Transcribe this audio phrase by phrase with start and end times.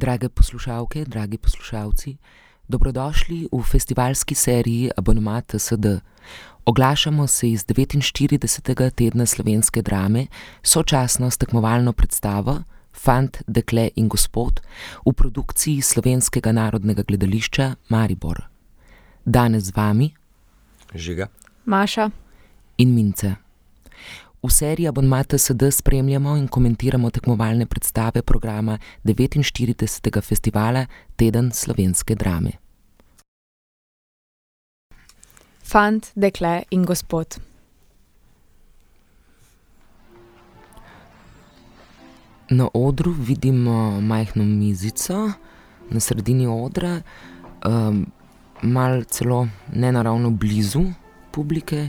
[0.00, 2.16] Drage poslušalke, dragi poslušalci,
[2.68, 6.00] dobrodošli v festivalski seriji Abonmat SD.
[6.64, 10.26] Oglašamo se iz devetinštiridesetega tedna slovenske drame,
[10.62, 14.62] sočasno s tekmovalno predstavo Fant, dekle in gospod
[15.06, 18.40] v produkciji Slovenskega narodnega gledališča Maribor.
[19.24, 20.14] Danes z vami
[20.94, 21.28] Žiga,
[21.64, 22.10] Maša,
[22.78, 23.34] in Mince.
[24.42, 32.50] V seriji Abonmat SD spremljamo in komentiramo tekmovalne predstave programa devetinštiridesetega festivala Teden slovenske drame.
[35.62, 37.36] Fant, dekle in gospod.
[42.50, 45.32] Na odru vidimo majhno mizico
[45.90, 47.02] na sredini odra,
[48.62, 50.82] malo celo nenaravno blizu
[51.30, 51.88] publike.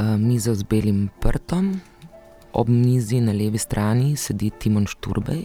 [0.00, 1.80] Miza z belim prtom,
[2.52, 5.44] ob mizi na levi strani sedi Timon Šturbej,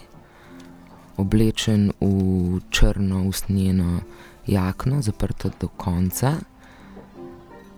[1.17, 4.01] oblečen v črno usnjeno
[4.47, 6.35] jakno, zaprto do konca.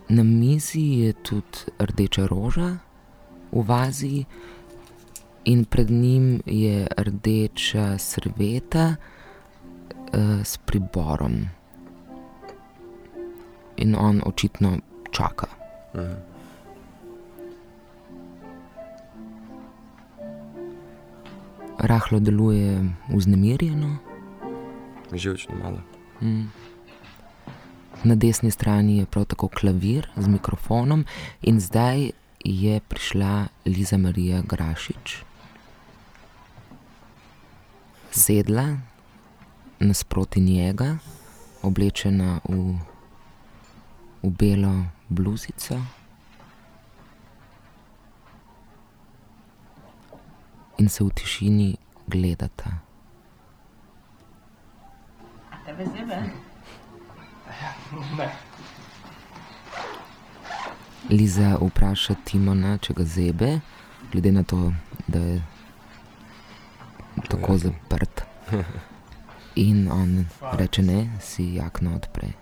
[0.08, 2.78] Na mizi je tudi rdeča roža
[3.52, 4.24] v vazi
[5.44, 8.96] in pred njim je rdeča servieta,
[10.44, 11.46] s priborom.
[13.76, 14.78] In on očitno
[15.10, 15.46] čaka.
[21.82, 23.96] Rahlo deluje vznemirjeno.
[25.12, 25.80] Živčno malo.
[28.04, 31.04] Na desni strani je prav tako klavir z mikrofonom
[31.42, 32.10] in zdaj
[32.44, 35.16] je prišla Liza Marija Grašič.
[38.10, 38.76] Sedla
[39.78, 40.96] nasproti njega,
[41.62, 42.76] oblečena v,
[44.22, 45.80] v belo bluzico.
[50.80, 52.70] In se v tišini gledata.
[61.10, 63.50] Liza vpraša Timona, če ga zebe,
[64.12, 64.72] glede na to,
[65.06, 65.42] da je
[67.28, 68.24] tako zaprt.
[69.68, 70.24] In on
[70.56, 72.32] reče ne, si jakno odpre.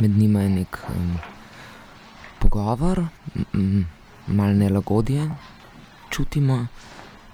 [0.00, 0.78] Med njima je neki,
[2.38, 3.06] pogovor,
[4.26, 5.30] malo nelagodje
[6.10, 6.66] čutimo.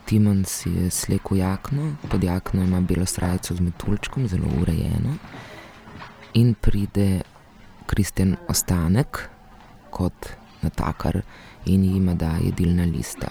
[0.04, 5.14] Timon si je slekel jakno, pod jakno ima belo srajco z metuljčkom, zelo urejeno.
[6.34, 7.20] In pride
[7.86, 9.28] Kristjan Ostanek
[9.90, 10.26] kot
[10.62, 11.20] natakar
[11.64, 13.28] in jima da jedilna lista.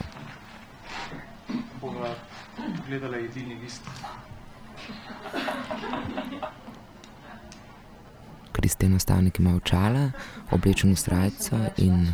[8.52, 10.12] Kristjan Ostanek ima očala,
[10.52, 12.08] oblečeno srajco in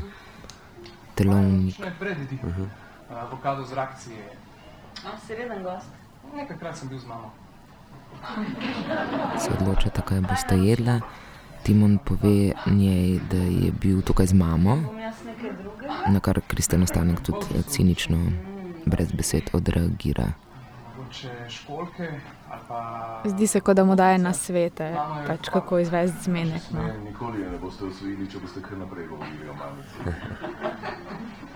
[1.16, 1.76] telovnik.
[9.40, 11.00] Se odločata, kaj bosta jedla.
[11.64, 14.78] Timon pove njej, da je bil tukaj z mamo,
[16.08, 18.18] nakar Kristjan Ostanek tudi cinično,
[18.86, 20.45] brez besed odreagira.
[23.26, 24.90] Zdi se, kot da mu daje nasvete,
[25.28, 26.84] pač kako izvesti zmenek, no.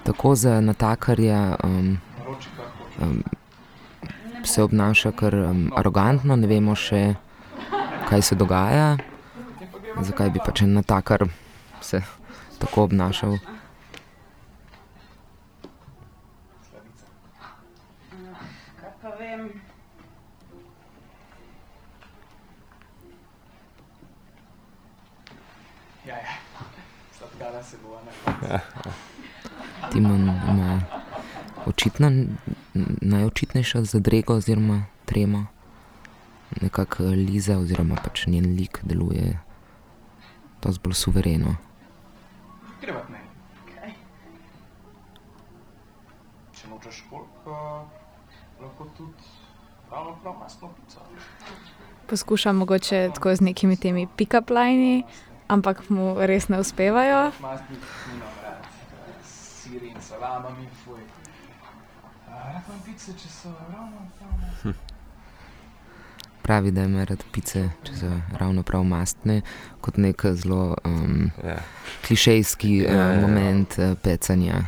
[0.07, 1.55] Tako za natakarja,
[4.43, 5.35] se obnaša kar,
[5.75, 7.13] arogantno, ne vemo še,
[8.09, 8.97] kaj se dogaja.
[9.99, 11.27] Zakaj bi pač en natakar
[11.81, 12.01] se
[12.59, 13.37] tako obnašal.
[29.91, 30.81] Timon ima
[31.65, 32.11] očitno
[33.01, 35.45] najočitnejšo zadrego oziroma tremo.
[36.61, 39.39] Nekako Liza oziroma pač njen lik deluje
[40.61, 41.55] dosti bolj suvereno.
[52.09, 55.03] Poskuša mogoče tako z nekimi temi pick-up lini,
[55.49, 57.31] ampak mu res ne uspevajo.
[66.41, 69.41] Pravi, da ima rad pice, če so ravno prav mastne,
[69.81, 70.75] kot neki zelo,
[71.45, 71.57] Ja.
[72.07, 73.21] klišejski, Ja, ja, ja.
[73.21, 74.63] moment, pecanja.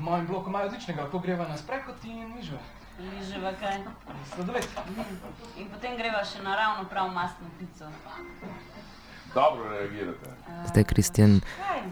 [0.00, 2.58] mojem bloku imajo odličnega pogrevana sprehod in mižve.
[2.98, 3.82] Liževa kaj.
[4.34, 4.64] Sladoled.
[5.60, 7.90] In potem greva še naravno prav mastno pico.
[9.34, 10.32] Dobro reagirate.
[10.70, 11.34] Zdaj Kristjan,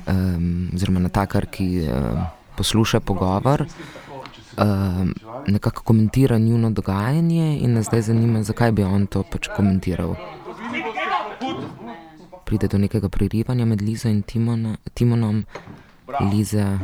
[0.09, 2.23] um, oziroma natakar, ki um,
[2.57, 3.67] posluša pogovor,
[4.57, 5.13] um,
[5.47, 10.17] nekako komentira njuno dogajanje in nas zdaj zanima, zakaj bi on to pač komentiral.
[12.49, 15.45] Pride do nekega prerivanja med Lizo in Timona, Timonom,
[16.33, 16.79] Liza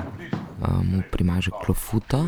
[0.61, 2.27] um, mu primaže klofuto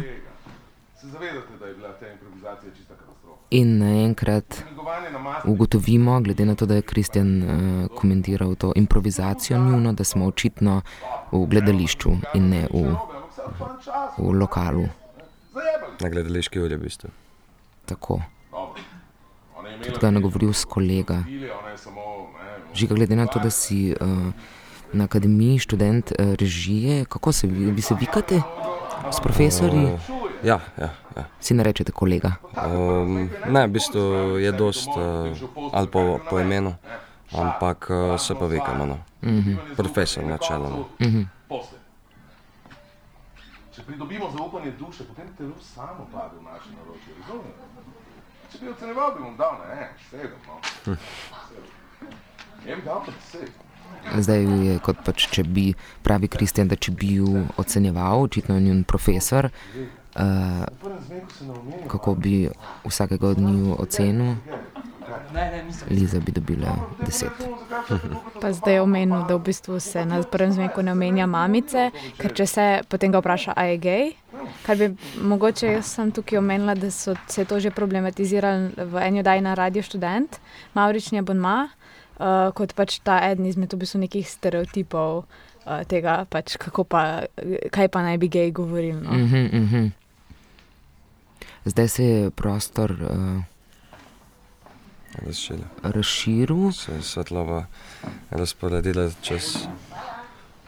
[3.51, 4.65] in naenkrat
[5.45, 10.81] ugotovimo, glede na to, da je Kristjan uh, komentiral to improvizacijo njuno, da smo očitno
[11.33, 12.95] v gledališču in ne v,
[14.19, 14.87] v lokalu.
[16.01, 17.11] Na gledališki uri, v bistvu.
[17.85, 18.21] Tako.
[19.85, 21.25] Tudi ga je nagovoril s kolega.
[22.75, 24.33] Žiga, glede na to, da si uh,
[24.93, 28.43] na akademiji študent uh, režije, kako se vi, vi se vikate
[29.13, 29.89] s profesorji?
[30.43, 31.25] Ja, ja, ja.
[31.41, 32.33] Si ne rečete kolega.
[32.67, 34.03] Um, ne, v bistvu
[34.43, 35.31] je dost, uh,
[35.73, 36.75] ali po, po imenu,
[37.33, 38.87] ampak uh, se pa vikamo.
[38.87, 38.99] No.
[39.23, 39.77] Mhm.
[39.77, 40.85] Profesor načeloma.
[41.01, 41.23] Mhm.
[41.49, 41.79] posle.
[43.75, 47.15] Če pridobimo zaupanje duše, potem telo samo pade v naše naročje.
[47.21, 47.63] Razumete?
[48.53, 50.37] Če bi ocenjeval, bi mu dal na en, sedem.
[50.47, 50.97] No.
[52.65, 53.51] Bi dal pa deset.
[54.19, 55.73] Zdaj je kot pač, če bi,
[56.03, 59.49] pravi Kristjan, da če bi ju ocenjeval, očitno je njun profesor,
[60.17, 60.23] uh,
[61.41, 61.89] omenja.
[61.89, 62.49] kako bi
[62.85, 64.35] vsakega od njiju ocenil.
[65.91, 66.77] Liza bi dobila
[67.07, 67.31] deset.
[68.41, 72.33] Pa zdaj je omenil, da v bistvu se na prvem zmeku ne omenja mamice, ker
[72.33, 74.13] če se potem ga vpraša, a je gej.
[74.67, 79.21] Kar bi mogoče jaz sem tukaj omenila, da so se to že problematizirali v eni
[79.21, 80.41] oddaji na Radio Student,
[80.75, 86.57] Maurični abonma, uh, kot pač ta eden izmed v bistvu nekih stereotipov uh, tega, pač
[86.89, 87.27] pa,
[87.71, 89.01] kaj pa naj bi gej govorili.
[89.01, 89.13] No?
[89.13, 90.02] Mhm, mhm.
[91.65, 93.43] Zdaj se je prostor uh,
[95.27, 95.65] Razširja.
[95.83, 96.73] razširil.
[96.73, 97.67] Se je svetlova
[98.31, 99.57] razporedila čez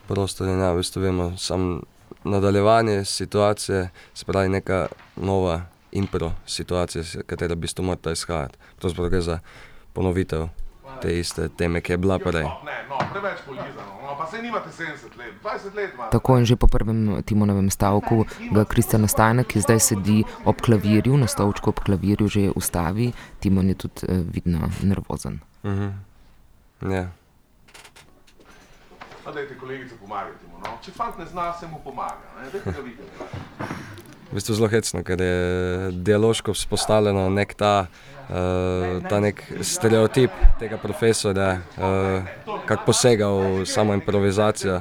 [0.09, 1.81] prostor in ja, v bistvu vemo, sam
[2.25, 4.87] nadaljevanje situacije, se pravi neka
[5.17, 5.63] nova
[5.93, 8.59] impro situacija, s katera v bistvu mora izhajati.
[8.79, 9.39] Pravzaprav gre za
[9.93, 10.49] ponovitev
[11.03, 12.45] te iste teme, ki je bila prej.
[12.65, 14.04] Ne, no, preveč polizano.
[14.25, 16.11] Pa se nimate 70 let, 20 let imate.
[16.11, 21.17] Tako in že po prvem Timonovem stavku ga Kristjan Nastajna, ki zdaj sedi ob klavirju,
[21.21, 23.13] na stolčku ob klavirju, že ustavi.
[23.45, 25.41] Timon je tudi uh, vidno nervozen.
[25.65, 25.89] Mhm.
[26.89, 27.13] Ja.
[29.25, 30.73] Pa dajte kolegice pomagati mu, no.
[30.81, 33.13] Če fant ne zna, se mu pomaga, ne, dajte ga videti.
[34.31, 35.37] V bistvu zelo hecno, ker je
[35.93, 37.87] dialoško vzpostavljeno nek ta,
[38.29, 44.81] uh, ta nek stereotip tega profesorja, uh, kako posega v samo improvizacijo.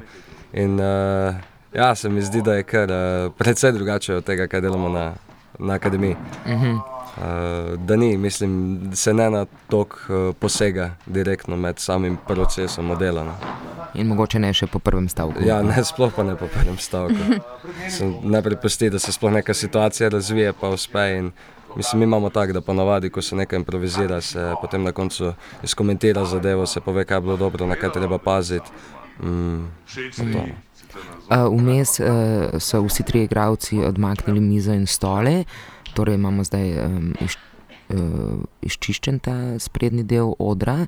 [0.54, 1.36] In uh,
[1.74, 5.14] ja, se mi zdi, da je kar uh, precej drugače od tega, kar delamo na,
[5.60, 6.16] na akademiji.
[6.48, 6.78] Mhm.
[7.18, 13.24] Uh, da ni, mislim, se ne na tok uh, posega direktno med samim procesom modela.
[13.24, 13.34] No.
[13.94, 15.44] In mogoče ne še po prvem stavku.
[15.46, 17.38] Ja, ne, sploh pa ne po prvem stavku.
[17.96, 21.06] Sem najprej pusti, da se sploh neka situacija razvije, pa uspe.
[21.20, 21.30] In,
[21.76, 25.34] mislim, mi imamo tako, da ponavadi, ko se nekaj improvizira, se potem na koncu
[25.64, 28.70] izkomentira zadevo, se pove, kaj je bilo dobro, na kaj treba paziti.
[29.24, 29.66] Mm,
[30.34, 30.46] to.
[31.30, 32.06] Uh, Vmes uh,
[32.60, 35.44] so vsi trije igravci odmaknili mizo in stole,
[35.94, 37.38] torej imamo zdaj um, iš,
[37.90, 37.98] uh,
[38.62, 40.86] izčiščen ta sprednji del odra.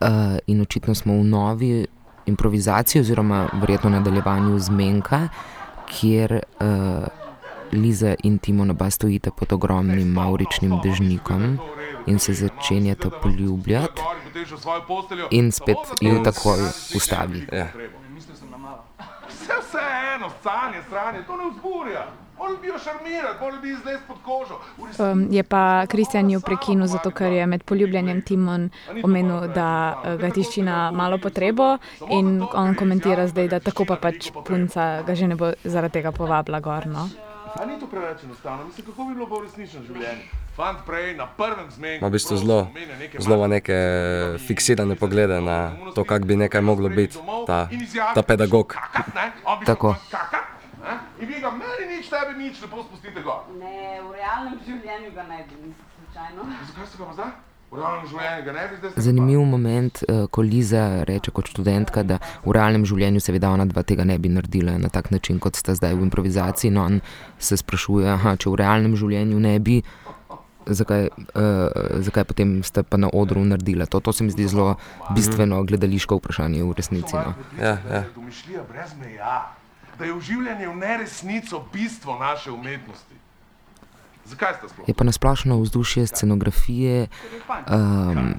[0.00, 1.86] Uh, in očitno smo v novi
[2.26, 5.28] improvizaciji, oziroma verjetno nadaljevanju zmenka,
[5.88, 7.06] kjer uh,
[7.72, 11.58] Liza in Timon oba stojita pod ogromnim mauričnim dežnikom
[12.06, 14.02] in se začenjata poljubljati,
[15.30, 16.62] in spet ju takoj
[16.96, 17.46] ustavi.
[17.52, 17.66] Ja.
[18.14, 18.84] Mislil sem na malo.
[19.28, 22.06] Vse, vse je eno, stanje, stranje, to ne vzburja.
[22.38, 24.60] Bolj bi jo šarmirati, bolj bi izlez pod kožo.
[24.78, 28.70] Um, je pa Kristjan jo prekinil, zato ker je med poljubljanjem Timon
[29.02, 29.68] omenil, da
[30.04, 31.76] eh, ga tišči na malo potrebo
[32.10, 36.12] in on komentira zdaj, da tako pa pač punca ga že ne bo zaradi tega
[36.12, 36.86] povabila gor.
[37.56, 37.62] No?
[37.62, 38.64] A ni to preveč enostavno?
[38.64, 40.24] Mislim, kako bi bilo v resničnem življenju?
[40.56, 42.02] Fant prej na prvem zmenku.
[42.02, 42.58] Ima v bistvu zelo,
[43.18, 43.76] zelo ima neke
[44.46, 47.68] fiksirane poglede na to, kako bi nekaj moglo biti, ta,
[48.14, 48.74] ta pedagog.
[49.66, 49.94] Tako.
[51.20, 53.46] In vi ga meni nič, tebi nič, lepo spustite gor.
[53.58, 56.46] Ne, v realnem življenju ga ne bi, slučajno.
[56.72, 57.32] Zakaj ste ga pa zdaj?
[58.96, 63.82] Zanimiv moment, eh, ko Liza reče kot študentka, da v realnem življenju seveda ona dva
[63.82, 66.70] tega ne bi naredila na tak način, kot sta zdaj v improvizaciji.
[66.70, 67.00] No, on
[67.38, 69.82] se sprašuje, aha, če v realnem življenju ne bi,
[70.66, 74.00] zakaj, uh, zakaj potem ste pa na odru naredila to.
[74.00, 74.76] To se mi zdi zelo
[75.14, 77.16] bistveno gledališko vprašanje v resnici.
[77.16, 77.34] No.
[77.60, 78.04] Ja, ja.
[79.98, 83.27] Da je oživljanje v neresnico bistvo naše umetnosti.
[84.28, 84.52] Zakaj?
[84.86, 87.06] Je pa nasplošno vzdušje scenografije,
[87.48, 88.34] um,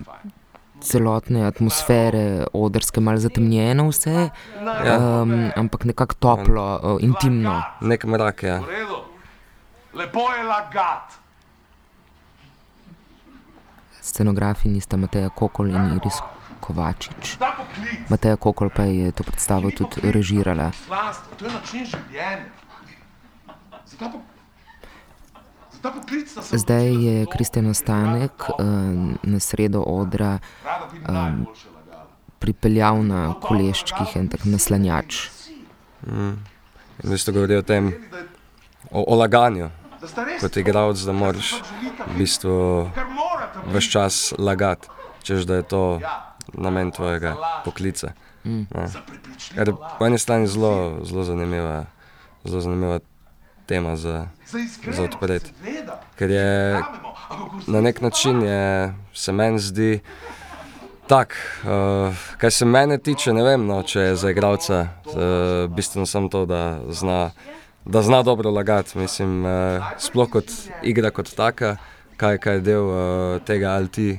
[0.81, 7.61] celotne atmosfere, odrske, malo zatemnjeno vse, um, ampak nekako toplo, uh, intimno.
[7.81, 9.03] Nek mrak redu.
[9.93, 11.19] Lepo je lagat.
[14.01, 16.21] Scenografinji sta Mateja Kokol in Iris
[16.59, 17.37] Kovačič.
[18.09, 20.71] Mateja Kokol pa je to predstavo tudi režirala.
[20.71, 22.45] poslanstvo, to je način življenja.
[23.85, 24.17] Za ta, po...
[24.17, 24.25] Za ta poklic
[25.68, 25.68] sta se
[26.51, 28.55] Zdaj je to, Kristjan Ostanek uh,
[29.23, 31.45] na sredo odra lagala.
[32.39, 35.29] pripeljal na koleščkih en tak naslanjač.
[36.07, 36.39] In
[37.03, 37.93] v bistvu govori o tem,
[38.91, 39.69] o, o laganju,
[40.39, 41.59] kot igralec, da moraš
[42.07, 42.55] v bistvu
[43.71, 44.87] vse čas lagati,
[45.23, 48.13] češ da je to Ja, namen tvojega poklica.
[49.55, 49.95] Kar je laž.
[49.99, 51.85] po eni strani zelo, zelo zanimiva,
[52.43, 52.99] zelo zanimiva
[53.69, 54.25] tema za,
[54.91, 55.53] Za odpreti.
[56.17, 56.81] ker je
[57.67, 59.99] na nek način je, se meni zdi
[61.07, 61.33] tak,
[61.65, 66.29] uh, kar se mene tiče, ne vem, no, če je za igralca uh, bistveno samo
[66.29, 67.31] to, da zna,
[67.85, 68.97] da zna dobro lagati.
[68.97, 71.77] Mislim, uh, sploh kot igra kot taka,
[72.17, 74.09] kaj, kaj je del uh, tega, ali ti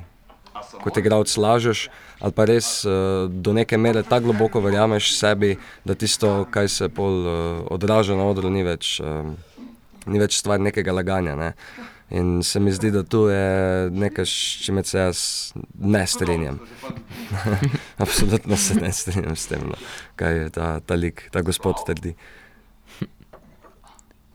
[0.83, 1.89] kot igralec lažeš,
[2.21, 6.89] ali pa res uh, do neke mere tako globoko verjameš sebi, da tisto, kaj se
[6.89, 7.37] pol uh,
[7.73, 9.37] odraža na odru, ni več, um,
[10.07, 11.37] ni več stvar nekega laganja.
[11.37, 11.55] Ne?
[12.11, 15.21] In se mi zdi, da tu je nekaj, s čimer se jaz
[15.79, 16.59] ne strinjam.
[18.05, 19.79] Absolutno se ne strinjam s tem, no.
[20.19, 22.17] kaj je ta, ta lik, ta gospod trdi.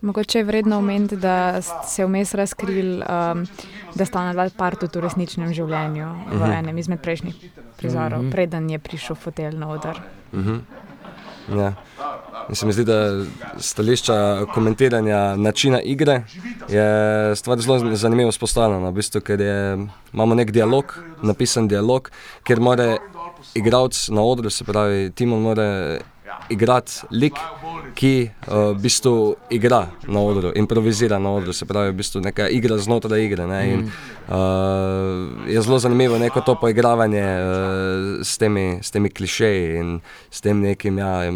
[0.06, 3.46] Mogoče je vredno omeniti, da se je vmes razkril, um,
[3.96, 7.40] da sta ona par tudi v resničnem življenju, v enem izmed prejšnjih
[7.80, 10.02] prizorov, preden je prišel fotelj na oder.
[11.50, 11.74] Ja.
[12.50, 13.26] In se mi zdi, da
[13.58, 16.22] stališča komentiranja načina igre
[16.70, 19.60] je stvar zelo zanimivo spostavljena, v bistvu, ker je,
[20.14, 22.12] imamo nek dialog, napisan dialog,
[22.44, 22.98] ker mora
[23.58, 25.98] igralec na odru, se pravi, Timon mora
[26.50, 27.34] igrati lik,
[27.96, 32.50] ki uh, v bistvu igra na odru, improvizira na odru, se pravi, v bistvu neka
[32.50, 33.48] igra znotraj igre.
[33.48, 33.86] Ne, in,
[34.28, 40.00] uh, je zelo zanimivo neko to poigravanje uh, s, temi, s temi klišeji in
[40.32, 41.32] s tem nekim ja,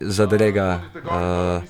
[0.00, 0.80] zadrega.
[1.04, 1.62] Uh,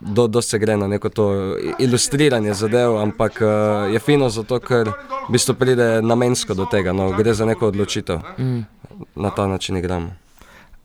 [0.00, 4.88] do, dosti se gre na neko to ilustriranje zadev, ampak uh, je fino zato, ker
[5.28, 8.20] v bistvu pride namensko do tega, no, gre za neko odločitev.
[8.38, 8.64] Mm.
[9.16, 10.29] Na ta način igramo.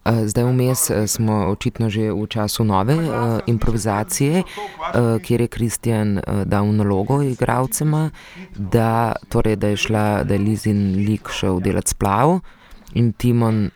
[0.05, 6.43] Zdaj vmes smo očitno že v času nove uh, improvizacije, uh, kjer je Kristjan uh,
[6.45, 8.09] dal nalogo igralcema,
[8.55, 12.39] da, torej, da je šla, da je Lizin lik šel delati splav
[12.93, 13.69] in Timon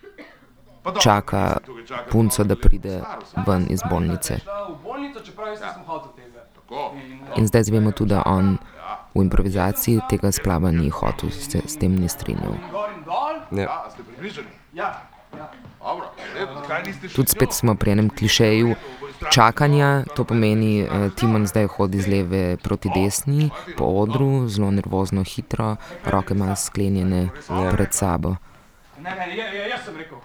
[1.01, 1.57] čaka
[2.11, 3.01] punco, da pride
[3.47, 4.39] ven iz bolnice.
[7.35, 8.57] In, zdaj zvemo tudi, da on
[9.15, 12.53] v improvizaciji tega splava ni hotel, se s tem ni strinjal.
[12.71, 13.65] gor in dol.
[14.73, 15.08] Ja.
[17.15, 18.75] Tudi spet smo pri enem klišeju
[19.31, 25.23] čakanja, to pomeni, da Timon zdaj hodi z leve proti desni po odru, zelo nervozno,
[25.23, 28.35] hitro, roke ima sklenjene pred sabo.
[29.03, 30.17] Ja, ja, jaz sem rekel.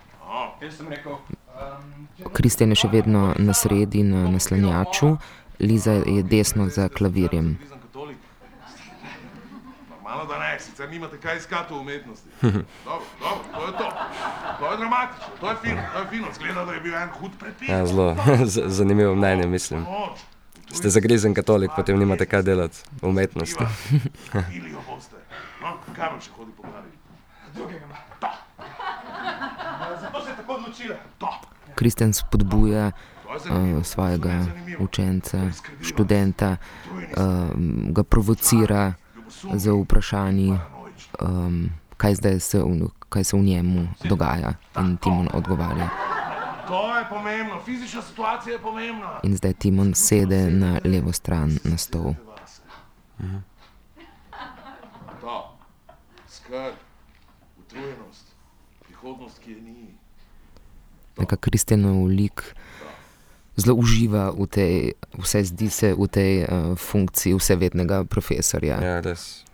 [0.63, 1.13] Jaz sem rekel.
[1.13, 5.17] Um, Kristjan je še vedno na sredi na naslanjaču,
[5.61, 7.55] Liza je desno za klavirjem.
[10.15, 12.29] Normalno, da ne, sicer nimate kaj iskati v umetnosti.
[12.43, 13.91] Dobro, dobro, to je to.
[14.59, 16.27] To je dramatično, to je fino, to je fino.
[16.35, 17.69] Zgleda, da je bil en hud prepis.
[17.69, 18.17] Ja, zelo
[18.79, 19.87] zanimivo mnenje, mislim.
[20.73, 23.65] Ste zagrizen katolik, potem nimate kaj delati v umetnosti.
[24.51, 25.17] pili jo boste.
[25.63, 26.91] No, kaj vam še hodi po glavi?
[27.55, 27.97] drugega ima.
[30.01, 30.97] Zato se je tako odločila.
[31.19, 31.41] To,
[31.75, 32.91] Kristjan spodbuja
[33.45, 33.79] zanimivo.
[33.79, 34.85] uh, svojega zanimivo.
[34.85, 35.39] učenca,
[35.83, 36.57] študenta,
[36.93, 37.51] uh,
[37.91, 39.04] ga provocira sum
[39.55, 40.59] z vprašanji,
[41.21, 44.55] um, kaj, zdaj se v, kaj se v njemu dogaja.
[44.79, 45.89] In Timon odgovarja.
[46.69, 49.21] To je pomembno, fizična situacija je pomembna.
[49.23, 52.15] In zdaj Timon sede na levo stran na stol.
[55.21, 55.57] To,
[56.29, 56.75] skrb,
[57.59, 58.27] utrujenost,
[58.85, 59.95] prihodnost, ki je ni.
[61.19, 62.55] Neka Kristjanov lik
[63.57, 64.75] zelo uživa v tej,
[65.19, 68.81] vse zdi se, v tej uh, funkciji vsevednega profesorja.
[68.83, 69.45] Ja, res.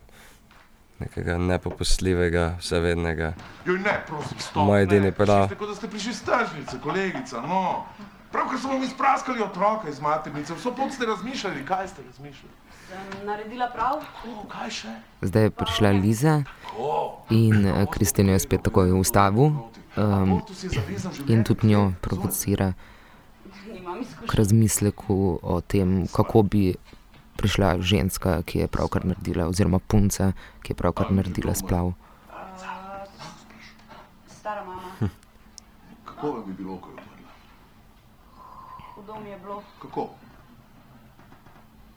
[1.00, 3.32] Nekega nepopustljivega, vsevednega.
[3.64, 4.68] Jo, ne, prosim, stop.
[4.68, 5.48] Moj edini prav.
[5.48, 7.86] Tako da ste prišli s tržnice, kolegica, no.
[8.32, 12.54] Pravkar smo vam izpraskali otroka iz maternice, vso pot ste razmišljali, kaj ste razmišljali?
[12.90, 14.04] Sem naredila prav?
[14.28, 14.92] O, kaj še?
[15.22, 16.36] Zdaj je prišla Liza
[17.30, 19.02] in Kristjan jo je spet takoj um,
[19.96, 22.72] Abortus je zavezan in tudi njo provocira.
[24.26, 26.74] K razmisleku o tem, kako bi
[27.36, 30.32] prišla ženska, ki je pravkar naredila, oziroma punca,
[30.62, 31.92] ki je pravkar naredila splav.
[34.28, 35.08] Stara mama,
[36.04, 37.32] Kako vam bi bilo, ko je umrla?
[38.94, 39.62] hudo mi je bilo.
[39.82, 40.08] Kako?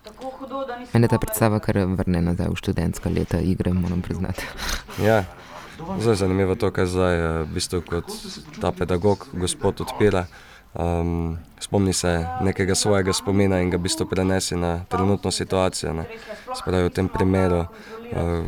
[0.04, 0.66] Tako hudo.
[0.94, 4.44] Mene ta predstava kar vrne nazaj v študentska leta igre, moram priznati.
[5.04, 5.24] Ja,
[6.00, 8.12] zelo je zanimivo to, kar zdaj eh, v bistvu kot
[8.62, 10.26] ta pedagog, gospod odpira.
[10.74, 15.94] Um, spomni se nekega svojega spomina in ga v bistvu prenesi na trenutno situacijo.
[15.94, 16.06] Ne.
[16.58, 17.68] Spravi v tem primeru, uh,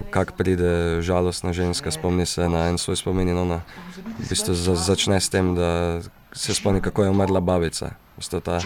[0.10, 3.62] kako pride žalostna ženska, spomni se na en svoj spomin in ona
[4.20, 6.02] v bistvu za, začne s tem, da
[6.34, 7.94] se spomni, kako je umrla babica.
[8.16, 8.60] V bistvu Ta,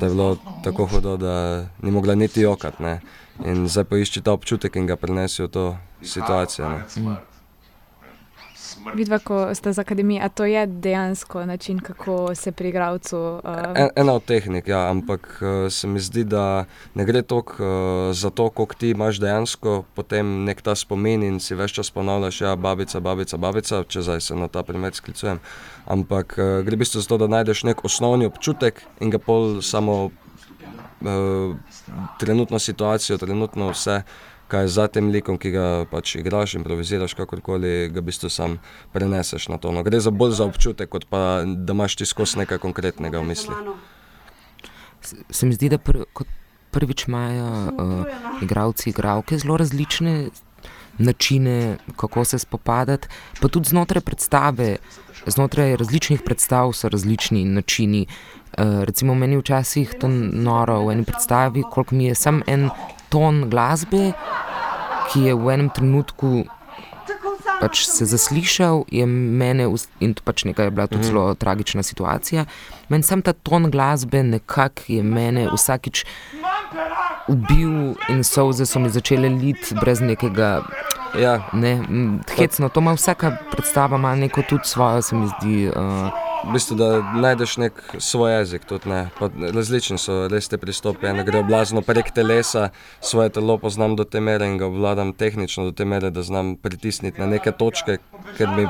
[0.00, 2.82] da je bilo tako hudo, da ni mogla niti jokati.
[2.82, 3.00] ne.
[3.44, 6.68] In zdaj poišči ta občutek in ga prenesi v to situacijo.
[6.68, 6.84] Ne.
[8.94, 13.40] Vidva, ko ste z akademije, a to je dejansko način, kako se pri igravcu.
[13.44, 17.52] Uh, En, ena od tehnik, ja, ampak uh, se mi zdi, da ne gre toliko
[17.52, 21.90] uh, za to, koliko ti imaš dejansko potem nek ta spomin in si več čas
[21.90, 25.40] ponavljaš, je babica, babica, babica, če zdaj se na ta primer sklicujem.
[25.86, 29.60] Ampak uh, gre v bistvu za to, da najdeš nek osnovni občutek in ga pol
[29.62, 31.56] samo uh,
[32.18, 34.02] trenutno situacijo, trenutno vse.
[34.50, 38.58] Kaj za tem likom, ki ga pač igraš, improviziraš, kakorkoli ga v bistvu sam
[38.90, 39.70] preneseš na to.
[39.70, 43.30] No, gre za bolj za občutek, kot pa da imaš ti skozi nekaj konkretnega v
[43.30, 43.54] misli.
[45.30, 46.26] Se- mi zdi, da pr, kot
[46.70, 50.30] prvič imajo uh, igravci, igralke zelo različne
[50.98, 53.08] načine, kako se spopadati,
[53.40, 54.76] pa tudi znotraj predstave,
[55.26, 58.06] znotraj različnih predstav so različni načini.
[58.58, 62.68] Uh, recimo, meni včasih to noro v eni predstavi, koliko mi je sam en
[63.10, 64.12] ton glasbe,
[65.08, 66.44] ki je v enem trenutku
[67.60, 71.82] pač se zaslišal, je mene, us- in to pač nekaj je bila tudi zelo tragična
[71.82, 72.44] situacija.
[72.88, 76.04] Meni sam ta ton glasbe nekako je mene vsakič
[77.28, 77.74] ubil
[78.08, 80.62] in solze so mi začele liti brez nekega,
[81.12, 81.82] Ja, ne,
[82.30, 82.68] hecno.
[82.68, 85.68] To ima vsaka predstava, ima neko tudi svojo, se mi zdi.
[85.68, 86.88] Uh, v bistvu, da
[87.20, 88.66] najdeš nek svoj jezik.
[88.84, 89.08] Ne.
[89.18, 91.06] Pa različni so res te pristopi.
[91.10, 95.64] En gre oblazno prek telesa, svoje telo poznam do te mere in ga obvladam tehnično
[95.70, 97.98] do te mere, da znam pritisniti na neke točke,
[98.36, 98.68] ker mi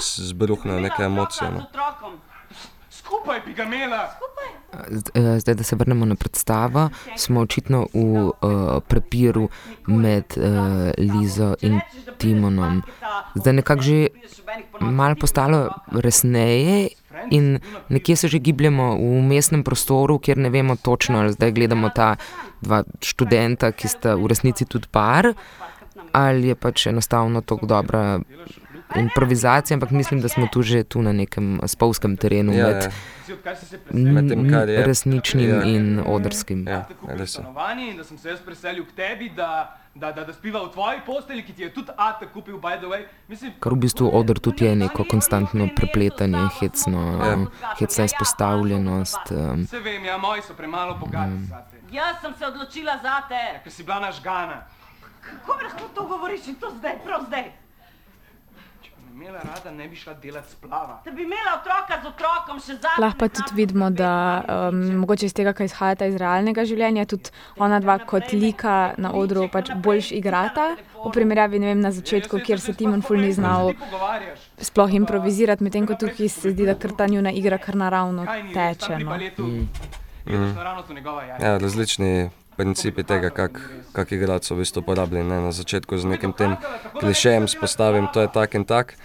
[0.00, 1.50] zbruhnejo neke emocije.
[1.50, 1.66] No.
[3.12, 4.10] Skupaj bi ga imela.
[5.38, 8.32] Zdaj, da se vrnemo na predstavo, smo očitno v uh,
[8.88, 9.48] prepiru
[9.86, 10.44] med uh,
[10.98, 11.80] Lizo in
[12.18, 12.82] Timonom.
[13.34, 14.06] Zdaj nekako že
[14.80, 16.88] malo postalo resneje
[17.30, 21.88] in nekje se že gibljemo v mestnem prostoru, kjer ne vemo točno, ali zdaj gledamo
[21.88, 22.16] ta
[22.60, 25.34] dva študenta, ki sta v resnici tudi par,
[26.12, 28.20] ali je pač enostavno tako dobra
[28.96, 32.90] improvizacija, ampak mislim, da smo tu že tu na nekem spolskem terenu Ja, med ja,
[33.56, 34.86] se Med tem, kar je.
[34.86, 35.62] resničnim Ja.
[35.64, 36.68] in odrskim.
[36.68, 37.44] ja, kupil res je.
[37.90, 39.50] in da sem se jaz preselil k tebi, da,
[39.94, 42.86] da, da, da spiva v tvoji postelji, ki ti je tudi Ata kupil, by the
[42.86, 43.04] way.
[43.28, 47.34] Mislim, Kar v bistvu odr tudi je neko konstantno prepletanje, hecno, Ja.
[47.34, 49.30] um, hecna izpostavljenost.
[49.30, 51.76] Um, Vse vem, ja, moji so premalo bogati zate.
[51.92, 53.60] Jaz sem se odločila za te.
[53.64, 54.62] Ker si bila nažgana.
[55.22, 57.61] Kako lahko to govoriš in to zdaj, prav zdaj?
[59.14, 61.00] Imela rada, ne bi šla delat splava.
[61.04, 63.02] Da bi imela otroka z otrokom še zadnji.
[63.04, 64.12] Lahko pa tudi vidimo, da
[64.70, 67.28] um, mogoče iz tega, kaj izhajata iz realnega življenja, tudi
[67.60, 70.70] ona dva kot lika na odru pač boljš igrata.
[70.96, 73.74] V primerjavi ne vem, na začetku, kjer se Timon ful ni znal
[74.56, 79.02] sploh improvizirati, medtem ko tukaj se zdi, da kar ta njuna igra kar naravno teče.
[79.02, 79.18] No.
[80.94, 81.36] njegova jaja.
[81.42, 83.60] Ja, različni principi tega, kako
[83.92, 85.28] kak igrati so v bistvu uporabljeni.
[85.28, 85.40] Ne?
[85.48, 86.56] Na začetku z nekim tem
[87.00, 88.96] klišejem spostavim, to je tak in tak.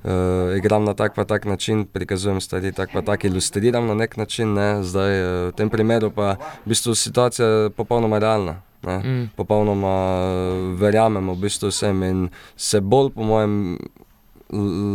[0.00, 4.16] Uh, igram na tak pa tak način, prikazujem stvari tak pa tak, ilustriram na nek
[4.16, 4.54] način.
[4.56, 4.80] Ne?
[4.80, 8.62] Zdaj, uh, v tem primeru pa v bistvu situacija je popolnoma realna.
[8.82, 8.96] Ne?
[8.98, 9.24] Mm.
[9.36, 13.76] Popolnoma eh, verjamemo v bistvu vsem in se bolj, po mojem,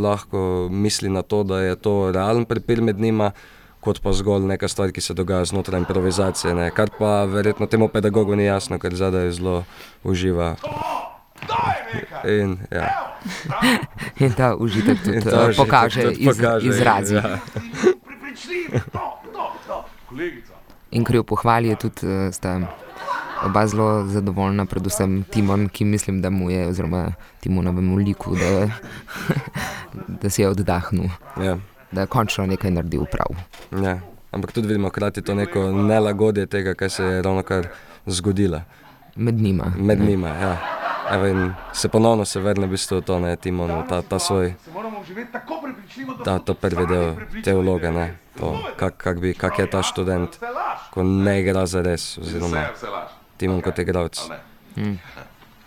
[0.01, 3.31] lahko misli na to, da je to realen prepir med njima,
[3.85, 6.55] kot pa zgolj neka stvar, ki se dogaja znotraj improvizacije.
[6.57, 6.71] Ne?
[6.73, 9.63] Kar pa verjetno temu pedagogu ni jasno, ker zadaj zelo
[10.03, 10.55] uživa.
[12.25, 12.89] In, ja.
[14.23, 17.15] In ta užitek tudi In ta uh, užitek pokaže, tudi iz, pokaže, izrazi.
[17.15, 17.39] ja.
[18.91, 19.85] To.
[20.09, 20.53] Kolegica.
[20.91, 22.57] In jo pohvali, je tudi, uh, sta
[23.45, 28.69] oba zelo zadovoljna, predvsem Timon, ki mislim, da mu je, oziroma Timonovemu liku, da,
[30.21, 31.57] da si je oddahnil, Ja.
[31.95, 33.31] Da je končno nekaj naredil prav.
[33.83, 33.99] Ja.
[34.31, 37.67] Ampak tudi vidimo hkrati to neko nelagodje tega, kaj se je ravno kar
[38.05, 38.61] zgodilo
[39.15, 39.71] Med njima.
[39.77, 40.27] med njima.
[40.27, 40.57] Ja.
[41.11, 44.53] Evo, in se ponovno se vrne v bistvu to, ne Timon, v ta, ta svoj
[46.23, 50.39] ta, to prvi del te vloge, ne, to, kak, kak, bi, kak je ta študent,
[50.91, 52.65] ko ne igra za res, oziroma.
[53.37, 54.19] Timon kot igralec.
[54.75, 54.97] Ne?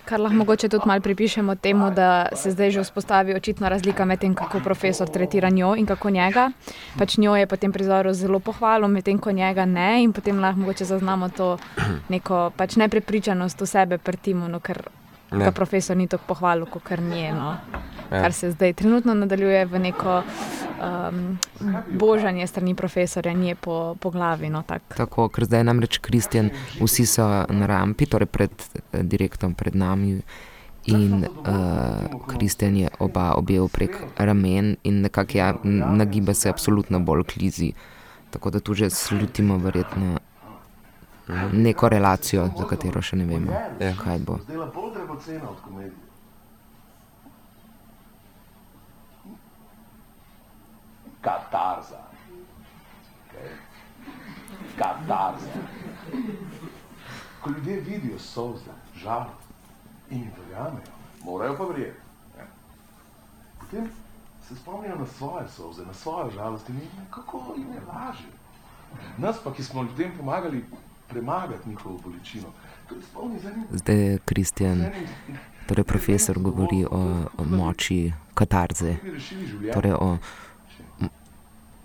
[0.09, 4.21] Kar lahko mogoče tudi malo pripišemo temu, da se zdaj že vzpostavi očitna razlika med
[4.21, 6.51] tem, kako profesor tretira njo in kako njega.
[6.99, 10.61] Pač njo je po tem prizoru zelo pohvalil, medtem ko njega ne, in potem lahko
[10.61, 11.59] mogoče zaznamo to
[12.09, 14.89] neko pač neprepričanost v sebe pri Timonu, ker
[15.31, 15.39] Ja.
[15.39, 17.57] ga profesor ni tako pohvalil, kot kar njeno.
[18.11, 18.23] Ja.
[18.23, 21.39] Kar se zdaj trenutno nadaljuje v neko um,
[21.91, 24.49] božanje strani profesorja, nje po, po glavi.
[24.51, 24.83] No, tak.
[24.97, 29.77] Tako, ker zdaj je namreč Kristjan, vsi so na rampi, torej pred eh, direktom, pred
[29.77, 30.21] nami.
[30.89, 37.27] In uh, Kristjan je oba objel prek ramen in nekako ja, nagiba se absolutno bolj
[37.29, 37.73] k Lizi.
[38.31, 40.17] Tako da tu že slutimo verjetno
[41.53, 43.93] neko relacijo, za katero še ne vemo, Ja.
[44.01, 44.39] kaj bo.
[44.49, 46.08] Zdela bolj dragocena od komedije.
[51.21, 52.03] Katarza.
[53.29, 53.51] Okay.
[54.79, 55.51] Katarza.
[57.43, 59.49] Ko ljudje vidijo solze, žalost
[60.11, 60.93] in jim verjamejo,
[61.25, 62.01] morajo pa verjeti.
[63.61, 63.91] Potem
[64.49, 68.31] se spomnijo na svoje solze, na svojo žalost in jim kako jim je lažje.
[69.19, 70.65] Nas pa, ki smo ljudem pomagali
[71.09, 72.49] premagati njihovo bolečino,
[72.89, 73.01] to je.
[73.71, 74.85] Zdaj Kristjan,
[75.67, 78.97] torej profesor, govori o, o moči katarze,
[79.75, 80.19] torej o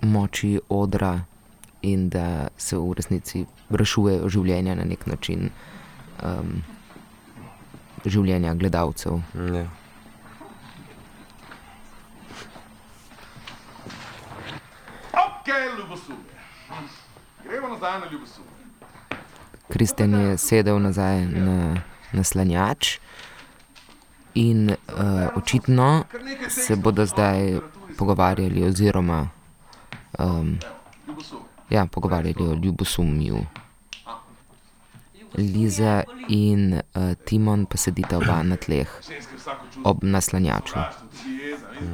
[0.01, 1.21] moči odra
[1.81, 5.49] in da se v resnici rešujejo življenja na nek način,
[6.23, 6.63] um,
[8.05, 9.19] življenja gledalcev.
[9.55, 9.65] Ja.
[15.23, 16.39] Ok, ljubosumje.
[17.43, 18.49] Gremo nazaj na ljubosumje.
[19.73, 21.57] Kristjan je sedel nazaj na,
[22.13, 22.97] na slanjač
[24.35, 26.03] in uh, očitno
[26.49, 27.59] se bodo zdaj
[27.97, 29.29] pogovarjali, oziroma
[30.19, 30.57] um,
[31.69, 33.45] ja, pogovarjali o ljubosumju.
[35.37, 38.87] Liza in uh, Timon pa sedita oba na tleh
[39.83, 40.75] ob naslanjaču.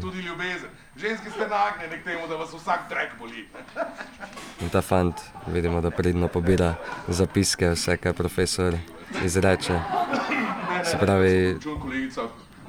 [0.01, 0.69] tudi ljubezen.
[0.99, 3.47] Ženski ste nagnjeni k temu, da vas vsak drek boli.
[4.61, 5.15] In ta fant,
[5.47, 6.75] vidimo, da pridno pobira
[7.07, 8.75] zapiske, vse, kar profesor
[9.23, 9.79] izreče.
[10.83, 11.57] Se pravi,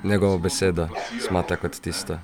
[0.05, 0.89] njegovo besedo
[1.27, 2.19] smatra kot tisto,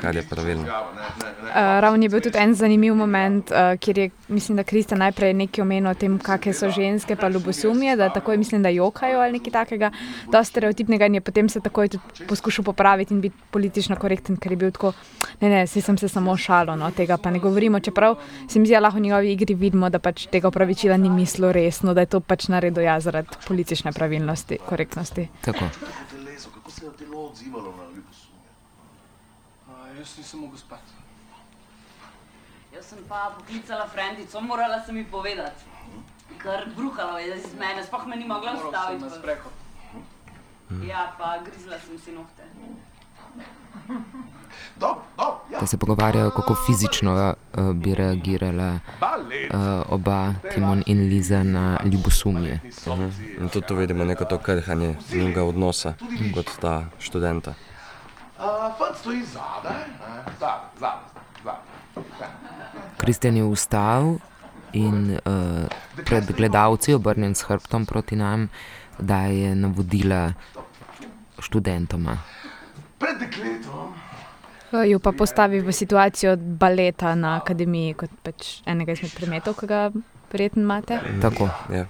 [0.00, 0.64] kar je pravilno.
[0.64, 5.34] Uh, ravno je bil tudi en zanimiv moment, uh, kjer je, mislim, da Krista najprej
[5.34, 9.38] nekaj omenil o tem, kakšne so ženske, pa ljubosumje, da takoj mislim, da jokajo ali
[9.38, 9.90] nekaj takega,
[10.32, 14.52] dosti stereotipnega in je potem se takoj tudi poskušal popraviti in biti politično korekten, ker
[14.52, 14.92] je bil tako,
[15.40, 18.16] ne, ne, si sem se samo šalo, no, tega pa ne govorimo, čeprav
[18.48, 21.52] se mi zdi, da lahko v njegovi igri vidimo, da pač tega upravičila ni mislil
[21.52, 25.28] resno, da je to pač naredil ja zaradi politične pravilnosti, korektnosti.
[25.40, 25.70] Tako.
[26.54, 27.74] Kako se je telo odzivalo?
[27.79, 27.79] A,
[30.00, 30.92] jaz nisem mogel spati.
[32.74, 35.64] Jaz sem pa poklicala frendico, morala sem ji povedati.
[36.42, 39.04] Ker bruhalo je iz mene, sploh me ni mogla Moral sem ustaviti.
[39.04, 39.52] na sprehod.
[40.88, 42.42] Ja, pa grizla sem si nohte.
[44.80, 45.60] Ja.
[45.60, 52.60] Da se pogovarjajo, kako fizično uh, bi reagirala uh, oba, Timon in Liza, na ljubosumje.
[53.38, 55.94] In tudi tu vidimo neko to krhanje njunega odnosa
[56.34, 57.54] kot ta študenta.
[58.38, 58.44] Uh,
[59.00, 59.84] stoji zadaj,
[60.40, 60.98] zadaj, zadaj,
[61.44, 62.28] zadaj.
[62.96, 64.18] Kristjan je vstal
[64.72, 65.64] in uh,
[66.04, 68.48] pred gledalci, obrnjen s hrbtom proti nam,
[68.98, 70.32] daje navodila
[71.38, 72.18] študentoma.
[72.98, 73.96] Pred dekletom.
[74.72, 79.66] Uh, jo pa postavi v situacijo baleta na akademiji, kot pač enega izmed predmetov, ki
[79.66, 79.88] ga
[80.32, 81.00] verjetno imate.
[81.24, 81.48] Tako.
[81.72, 81.88] Ja.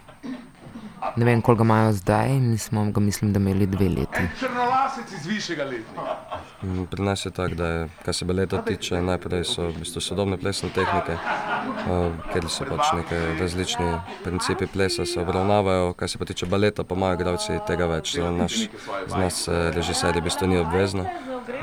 [1.16, 4.20] Ne vem, koliko ga imajo zdaj, mi smo ga, mislim, da imeli dve leti.
[4.38, 6.16] Črnolasec iz višjega letnika.
[6.62, 10.00] Mm, Pri nas je tako, da je, kar se baleta tiče, najprej so v bistvu
[10.00, 16.18] sodobne plesne tehnike, uh, ker so pač neke različni principi plesa se obravnavajo, kar se
[16.18, 18.16] pa tiče baleta, pa imajo igralci tega več.
[18.20, 18.58] Za naš,
[19.06, 21.06] z nas eh, režiserji v bistvu ni obvezno,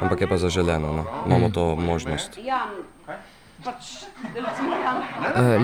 [0.02, 1.06] ampak je pa zaželeno, no.
[1.28, 2.39] imamo to možnost.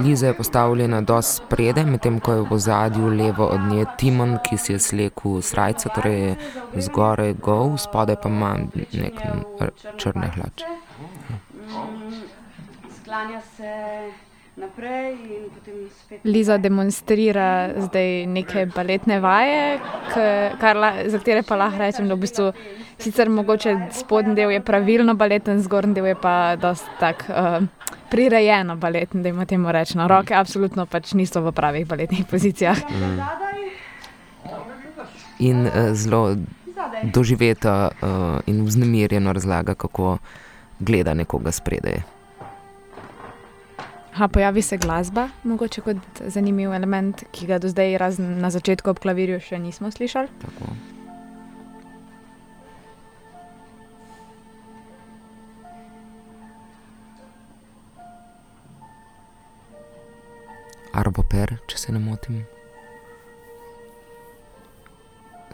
[0.04, 4.58] Liza je postavljena dosti spredaj, medtem ko je v ozadju levo od nje Timon, ki
[4.58, 6.36] si je slekel srajco, torej je
[6.82, 8.58] zgoraj gol, spodaj pa ima
[8.94, 9.22] nek
[9.98, 10.66] črne hlače.
[11.70, 12.24] Mm,
[13.02, 13.74] Sklanja se
[14.56, 16.20] naprej in potem spet.
[16.24, 19.80] Liza demonstrira zdaj neke baletne vaje,
[20.62, 22.52] kar za katere pa lahko rečem, da v bistvu
[23.02, 27.66] sicer mogoče spodnji del je pravilno baleten, zgornji del je pa dosti tak uh,
[28.12, 30.08] prirejeno baleten, da ima temu rečeno.
[30.08, 32.78] Roke absolutno pač niso v pravih baletnih pozicijah.
[35.40, 36.36] In uh, zelo
[37.04, 40.18] doživeta uh, in vznemirjeno razlaga, kako
[40.80, 42.13] gleda nekoga spredaj.
[44.14, 45.98] Ha, pojavi se glasba, mogoče kot
[46.28, 50.30] zanimiv element, ki ga do zdaj, razen na začetku ob klavirju, še nismo slišali.
[50.42, 50.74] Tako.
[60.94, 62.44] Arbo Per, če se ne motim.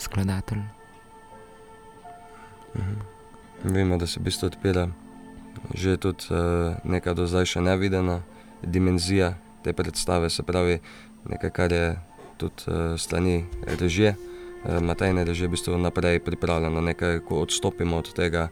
[0.04, 0.66] Skladatelj.
[3.64, 4.90] Vemo, da se v bistvu odpira
[5.74, 8.22] že tudi uh, neka do zdaj še nevidena
[8.64, 10.80] dimenzija te predstave, se pravi
[11.30, 12.00] nekaj, kar je
[12.38, 13.46] tudi uh, strani
[13.80, 18.48] režije, uh, Matejne režije, v bistvu naprej pripravljeno, nekaj, ko odstopimo od tega,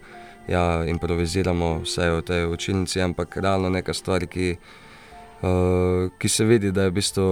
[0.48, 4.56] ja, improviziramo vse v tej učilnici, ampak realno neka stvar, ki,
[5.42, 7.28] uh, ki se vidi, da je, v bistvu,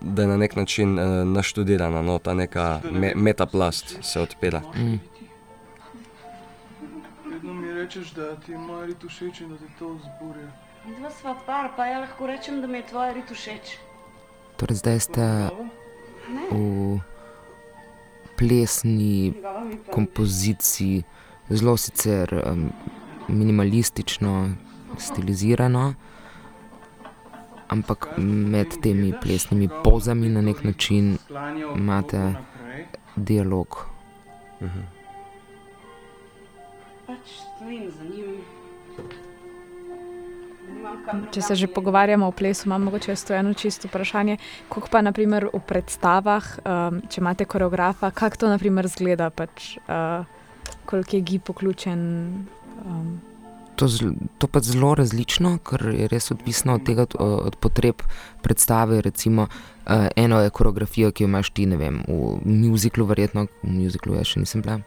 [0.00, 4.62] da je na nek način uh, naštudirana, no, ta neka me, metaplast se odpira.
[4.74, 5.00] Mm.
[7.30, 10.65] Vedno mi rečeš, da ti je moj rit všeč in da ti to zburja.
[10.86, 13.78] Dva sva par, pa ja lahko rečem, da mi je tvoj rit všeč.
[14.56, 15.24] Torej, zdaj ste
[16.50, 17.00] v
[18.38, 19.34] plesni
[19.90, 21.02] kompoziciji,
[21.50, 22.70] zelo sicer um,
[23.28, 24.54] minimalistično,
[24.98, 25.94] stilizirano,
[27.68, 31.18] ampak med temi plesnimi pozami na nek način
[31.74, 32.34] imate
[33.16, 33.86] dialog.
[37.06, 38.55] pač stojim za njim.
[41.30, 44.38] Če se že pogovarjamo o plesu, imam mogoče jaz to eno čisto vprašanje.
[44.68, 50.26] Kako pa naprimer v predstavah, um, če imate koreografa, kako to naprimer zgleda, pač, uh,
[50.86, 52.02] koliko je gib vključen?
[52.84, 53.16] Um,
[53.76, 53.84] To,
[54.40, 58.00] to pa zelo različno, ker je res odvisno od tega, od, od potreb
[58.40, 59.02] predstave.
[59.04, 59.50] Recimo,
[59.86, 64.18] uh, eno je koreografija, ki jo imaš ti, ne vem, v muziklu, verjetno, v muziklu
[64.18, 64.80] jaz še nisem bila.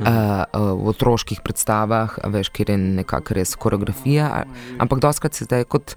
[0.00, 4.44] Uh, uh, v otroških predstavah, veš, kjer je nekako res koreografija,
[4.80, 5.96] ampak doskrat se zdaj kot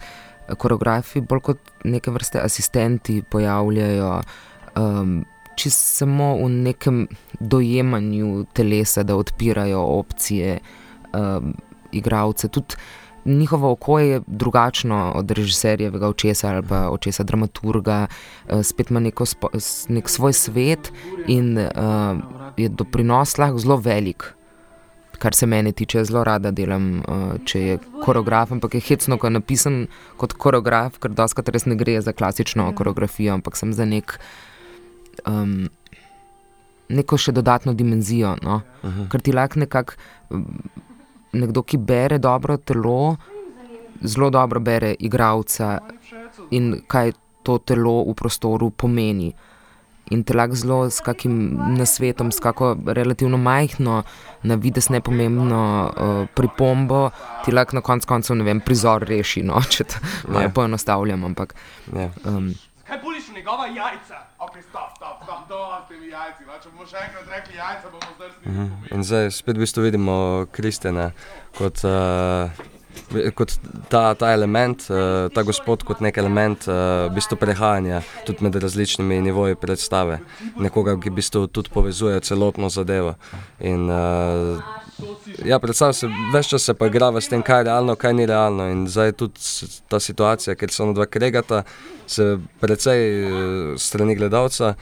[0.60, 4.18] koreografi, bolj kot neke vrste asistenti pojavljajo.
[4.80, 5.22] Um,
[5.54, 7.04] Čisto samo v nekem
[7.38, 10.56] dojemanju telesa, da odpirajo opcije,
[11.14, 11.52] um,
[11.94, 12.48] igralce.
[12.50, 12.74] Tudi
[13.26, 18.08] njihovo oko je drugačno od režiserjevega očesa ali pa očesa dramaturga,
[18.50, 19.50] uh, spet ima neko spo,
[19.88, 20.92] nek svoj svet
[21.28, 21.68] in uh,
[22.58, 24.34] je doprinos lahko zelo velik.
[25.18, 29.28] Kar se mene tiče, zelo rada delam, uh, če je koreograf, ampak je hecno, ko
[29.28, 29.86] je napisan
[30.18, 34.20] kot koreograf, ker doskrat res ne gre za klasično koreografijo, ampak sem za nek.
[35.28, 35.70] Um,
[36.94, 38.62] Neko še dodatno dimenzijo, no?
[38.84, 39.08] -huh.
[39.10, 39.94] ker ti lahko nekako
[41.34, 43.16] nekdo, ki bere dobro telo,
[44.04, 45.80] zelo dobro bere igralca
[46.52, 47.12] in kaj
[47.44, 49.34] to telo v prostoru pomeni.
[50.12, 51.36] In te lahko zelo s kakim
[51.74, 54.04] nasvetom, s kako relativno majhno,
[54.44, 57.10] na vides nepomembno uh, pripombo,
[57.46, 59.96] ti lahko na koncu koncev, ne vem, prizor reši, no, če to
[60.28, 60.50] malo Ja.
[60.50, 61.24] poenostavljam.
[61.24, 61.56] Ampak
[61.96, 62.10] Ja.
[62.26, 62.52] um,
[62.84, 64.20] Kaj puliš njegova jajca?
[64.40, 64.60] Ok,
[68.92, 71.12] In zdaj spet v bistvu vidimo Kristjana
[71.58, 72.50] kot, uh,
[73.36, 73.54] kot
[73.90, 78.56] ta, ta element, uh, ta gospod kot nek element uh, v bistvu prehajanja tudi med
[78.56, 80.20] različnimi nivoji predstave.
[80.58, 83.16] Nekoga, ki v bistvu tudi povezuje celotno zadevo.
[83.60, 84.62] In, uh,
[85.46, 88.26] ja, predstavlja se, več časa se pa igra s tem, kaj je realno, kaj ni
[88.30, 88.70] realno.
[88.70, 91.64] In zdaj tudi s- ta situacija, ker se ona dva kregata,
[92.08, 94.76] se precej uh, strani gledalca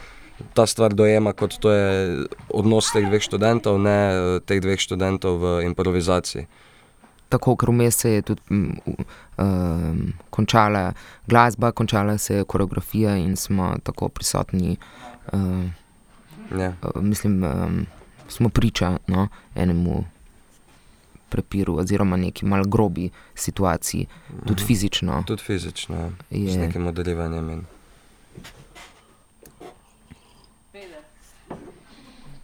[0.53, 2.17] ta stvar dojema kot to je
[2.49, 6.47] odnos teh dveh študentov, ne eh, teh dveh študentov v improvizaciji.
[7.31, 8.75] tako, ker vmes se je tudi um,
[9.39, 10.93] um, končala
[11.27, 14.77] glasba, končala se je koreografija in smo tako prisotni.
[15.33, 15.39] Uh,
[16.59, 16.73] Ja.
[16.83, 17.85] uh, mislim, um,
[18.27, 20.03] smo priča no, enemu
[21.29, 24.07] prepiru, oziroma neki mal grobi situaciji,
[24.47, 25.23] tudi fizično.
[25.27, 26.09] Tudi fizično, ja.
[26.29, 26.53] Je.
[26.53, 27.49] s nekim modelivanjem.
[27.49, 27.61] In...
[30.71, 31.03] Peder.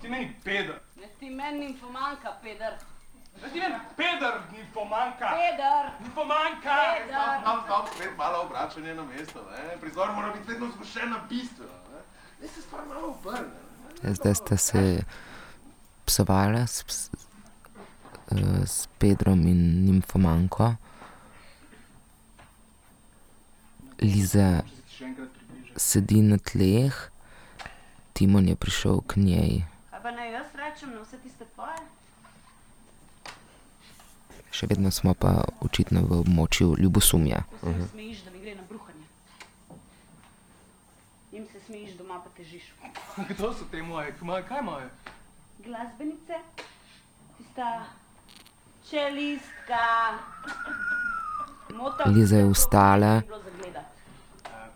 [0.07, 0.79] Ti meni peder.
[0.95, 2.73] Ne ti meni infomanka, Peder.
[3.41, 5.27] Ne ti meni peder, ninfomanka.
[5.35, 5.91] Peder.
[5.99, 6.75] Ninfomanka.
[6.95, 7.41] Peder.
[7.41, 9.43] Stop, stop, spet malo obračanje na mesto.
[9.51, 9.77] Ne?
[9.81, 11.71] Prizor mora biti vedno zgošen na bistveno.
[12.41, 12.47] Ne?
[12.47, 14.13] Se stvar malo obrne.
[14.13, 15.03] Zdaj ste se
[16.05, 17.09] psovala s, s,
[18.31, 20.75] eh, s Pedrom in Nimfomanko.
[24.01, 24.61] Liza
[25.75, 26.95] sedi na tleh,
[28.13, 29.76] Timon je prišel k njej.
[30.07, 31.75] Pa naj jaz rečem na vse tiste tvoje?
[34.49, 37.41] Še vedno smo pa očitno v območju ljubosumja.
[37.53, 39.03] Ko se mi smejiš, da mi gre na bruhanje.
[41.31, 42.69] Jim se smejiš, doma pa težiš.
[43.29, 44.13] Kdo so te moje?
[44.13, 44.87] Kaj imajo- Kaj imajo?
[45.59, 46.39] Glasbenice,
[47.37, 47.67] tista
[48.87, 49.83] Čelistka.
[51.75, 53.11] Motal Liza je vstala.
[53.59, 53.91] gledat.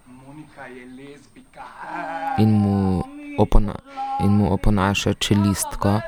[0.06, 1.64] Monika je lezbika.
[2.38, 3.00] in mu,
[3.42, 3.76] opona,
[4.24, 6.00] in mu oponaša čelistko.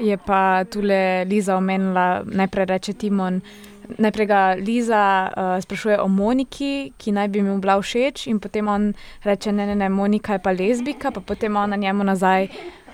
[0.00, 3.40] Je pa tule Liza omenila, najprej reče Timon.
[3.98, 8.68] Najprej ga Liza uh, sprašuje o Moniki, ki naj bi mu bila všeč, in potem
[8.68, 8.92] on
[9.24, 12.48] reče: Ne, ne, ne, Monika je pa lezbika, pa potem ona njemu nazaj.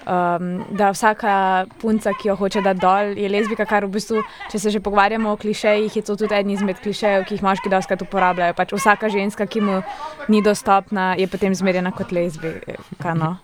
[0.08, 4.58] Um, da vsaka punca, ki jo hoče dati dol, je lezbika, kar v bistvu, če
[4.58, 8.00] se že pogovarjamo o klišejih, je to tudi eden izmed klišejev, ki jih moški doskrat
[8.06, 8.56] uporabljajo.
[8.56, 9.82] Pač vsaka ženska, ki mu
[10.32, 13.12] ni dostopna, je potem zmerjena kot lezbika.
[13.20, 13.36] No?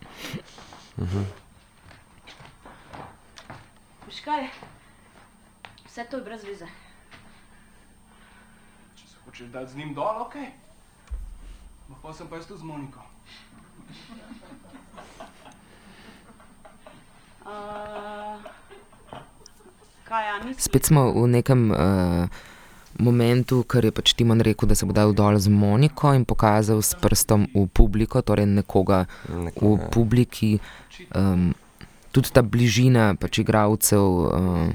[4.08, 4.48] Veš kaj?
[5.84, 6.70] Vse to je brez veze.
[8.96, 10.40] Če se hočeš dati z njim dol, ok.
[11.92, 13.04] Lahko sem pa jaz tu z Moniko.
[13.04, 13.12] Uh,
[13.84, 14.52] kaj, ja, nisi?
[20.58, 22.28] Spet smo v nekem uh,
[22.98, 26.82] momentu, ker je pač Timon rekel, da se bo dal dol z Moniko in pokazal
[26.82, 30.62] s prstom v publiko, torej nekoga v Nekoga, publiki.
[31.10, 31.54] Um,
[32.14, 34.70] tudi ta bližina pač igralcev uh,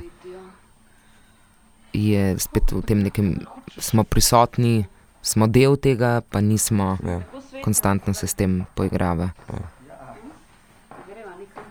[1.93, 3.39] je spet v tem nekem,
[3.79, 4.85] smo prisotni,
[5.21, 7.23] smo del tega, pa nismo, ja.
[7.63, 9.31] konstantno se s tem poigrava.
[11.07, 11.65] Greva nekam.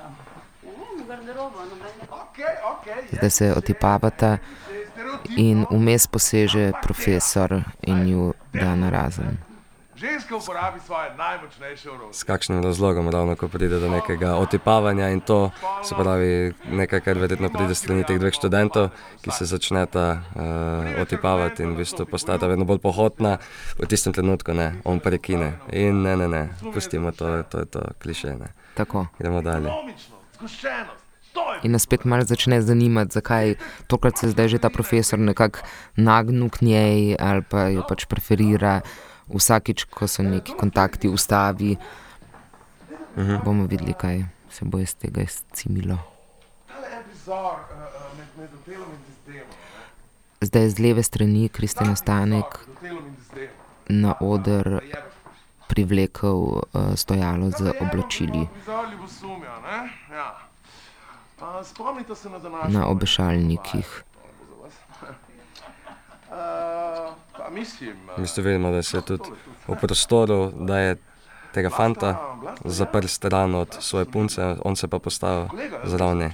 [0.00, 0.08] Ja,
[0.64, 1.94] ne, v garderobo, noben.
[2.36, 4.38] Okay, okay, Zdaj se otipavata
[5.36, 9.46] in vmes poseže profesor in ju da na razen.
[9.96, 12.14] Ženska uporabi svoje najmočnejše orodje.
[12.14, 15.50] S kakšnim razlogom ravno, ko pride do nekega otipavanja in to
[15.84, 18.90] se pravi nekaj, kar verjetno pride strani teh dveh študentov,
[19.24, 23.38] ki se začneta uh, otipavati in v bistvu postata vedno bolj pohotna,
[23.80, 25.54] v tistem trenutku ne, on prekine.
[25.72, 28.52] In ne, ne, ne, pustimo to, to je to kliše, ne.
[28.74, 29.06] Tako.
[29.18, 29.72] Gremo dalje.
[29.72, 31.05] Ekonomičnost, zgoščenost,
[31.62, 33.54] In nas spet malo začne zanimati, zakaj
[33.86, 35.58] tokrat se zdaj že ta profesor nekako
[35.96, 38.80] nagnil k njej ali pa jo pač preferira.
[39.28, 41.76] Vsakič, ko so neki kontakti ustavi,
[43.16, 43.36] Mhm.
[43.44, 45.94] bomo videli, kaj se bo iz tega izcimilo.
[45.94, 46.02] uh,
[47.26, 49.46] uh, in dizdemom.
[50.40, 52.58] Zdaj z leve strani Kristjan Stanek
[53.88, 54.80] na oder
[55.68, 56.60] privlekel uh,
[56.94, 59.78] stojalo z oblačili Prizor ljubosumja, ne?
[60.12, 60.24] Ja.
[60.26, 60.44] A,
[61.64, 62.28] spomnite se
[62.68, 64.02] na obešalnikih.
[65.02, 66.34] Uh,
[67.38, 69.22] pa mislim, V bistvu vidimo, da se tudi
[69.68, 70.96] v prostoru, da je
[71.52, 75.48] tega fanta zaprl stran od svoje punce, on se pa postavil
[75.84, 76.32] zraven je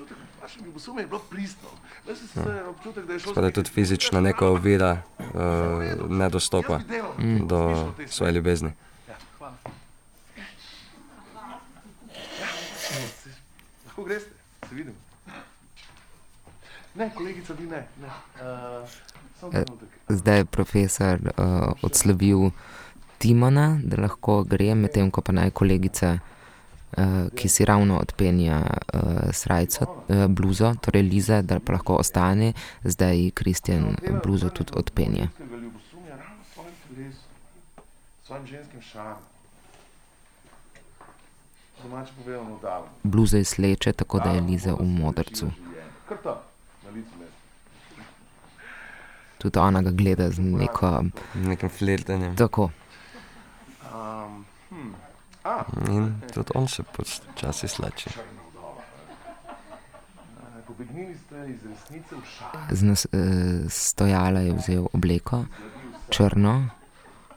[3.07, 6.81] da je šlo Spada tudi fizična neka ovira, uh, ne dostopa
[7.41, 8.73] do svoje ljubezni.
[9.09, 9.55] Ja, hvala.
[12.41, 12.47] Ja,
[13.87, 14.31] lahko greste,
[14.73, 14.97] se vidimo.
[16.95, 17.87] Ne, kolegica, vi ne.
[18.01, 18.09] ne.
[18.83, 18.89] Uh.
[20.09, 22.51] Zdaj je profesor uh, odslovil
[23.19, 29.33] Timona, da lahko gre, medtem ko pa naj kolegica, uh, ki si ravno odpenja uh,
[29.33, 32.53] srajco, uh, bluzo, torej Liza, da pa lahko ostane,
[32.85, 35.29] zdaj Kristjan bluzo tudi odpenja.
[38.23, 39.32] Svojim ženskim šarmom.
[41.83, 45.51] Domače povedano, da Bluzo je sleče, tako da je Liza v modrcu.
[49.39, 51.05] Tudi ona ga gleda z neko.
[51.35, 52.37] Nekim flirtanjem.
[52.37, 52.71] Tako.
[53.83, 54.93] Um, hm.
[55.45, 58.11] A, In tudi on se počasi slači.
[60.67, 62.77] pobegnili ste iz resnice v šar.
[62.77, 63.13] Z nas, uh,
[63.69, 65.45] stojala je vzel obleko,
[66.11, 66.69] črno,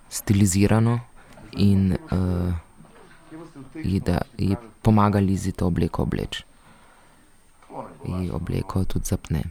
[0.09, 0.99] stilizirano,
[1.57, 2.53] in uh,
[3.83, 6.43] Ji, da, ji pomaga Lizi to obleko obleči.
[8.05, 9.43] Ji obleko tudi zapne.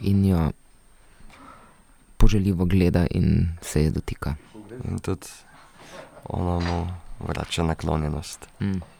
[0.00, 0.50] In jo
[2.16, 4.34] poželjivo gleda in se je dotika.
[4.84, 5.26] In tudi
[6.24, 6.86] ona mu
[7.20, 8.48] vrača naklonjenost.
[8.60, 8.97] Mm.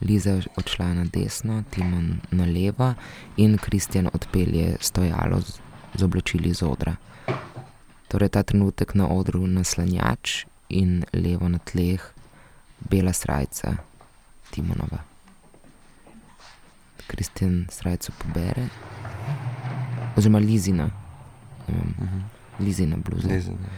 [0.00, 2.94] Liza je odšla na desno, Timon na levo
[3.36, 5.58] in Kristjan odpelje stojalo z,
[5.94, 6.96] z oblačili z odra.
[8.08, 12.00] Torej ta trenutek na odru naslanjač in levo na tleh
[12.90, 13.76] bela srajca
[14.50, 14.98] Timonova.
[17.06, 18.68] Kristjan srajco pobere,
[20.16, 20.90] oziroma Lizina,
[21.68, 21.94] vem,
[22.60, 23.28] Lizina bluza.
[23.28, 23.68] Lizina.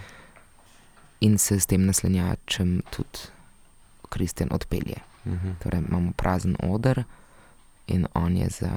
[1.20, 3.37] In se s tem naslanjačem tudi
[4.08, 4.96] Kristjan odpelje.
[5.26, 5.52] Mhm.
[5.62, 7.04] Torej imamo prazen oder
[7.86, 8.70] in on je za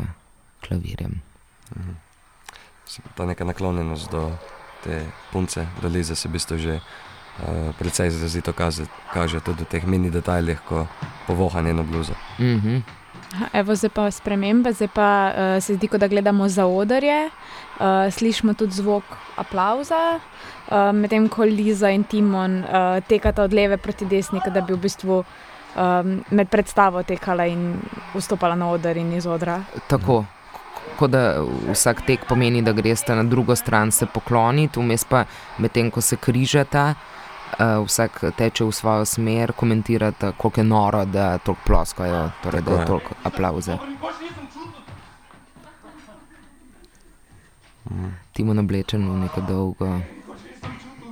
[0.65, 1.21] klavirjem.
[3.15, 4.38] Ta neka naklonjenost do
[4.84, 6.82] te punce, do Lize, se v bistvu že uh,
[7.79, 10.87] precej izrazito kaže, kaže tudi v teh mini detajlih, ko
[11.27, 12.13] povoha njeno bluzo.
[12.39, 12.81] Mm -hmm.
[13.53, 17.29] Evo, zdaj pa spremembe, zdaj pa uh, se zdi, kot da gledamo za odrje,
[17.79, 19.03] uh, slišimo tudi zvok
[19.35, 20.19] aplauza,
[20.67, 24.77] uh, medtem ko Liza in Timon uh, tekata od leve proti desni, da bi v
[24.77, 25.23] bistvu
[25.75, 27.79] um, med predstavo tekala in
[28.13, 29.61] vstopala na oder in iz odra.
[29.87, 30.25] Tako.
[30.99, 31.39] Kot da
[31.71, 35.23] vsak tek pomeni, da greš na drugo stran se pokloniti, vmes pa
[35.57, 36.93] medtem, ko se križata,
[37.59, 42.71] uh, vsak teče v svojo smer, komentirata, koliko je noro, da toliko ploskajo, torej da
[42.71, 43.77] je toliko aplauza.
[48.33, 49.99] Timon oblečen v neko dolgo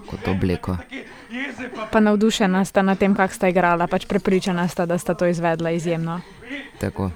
[0.10, 0.78] kot obleko.
[1.92, 5.72] Pa navdušena sta nad tem, kako sta igrala, pač prepričana sta, da sta to izvedla
[5.72, 6.22] izjemno.
[6.80, 7.12] Tako.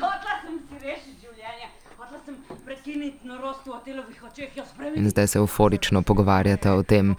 [0.00, 1.68] Hotla sem si rešiti življenje,
[1.98, 4.64] hotla sem prekiniti norost v hotelovih očeh, jo
[4.94, 7.16] In zdaj se euforično pogovarjata o tem,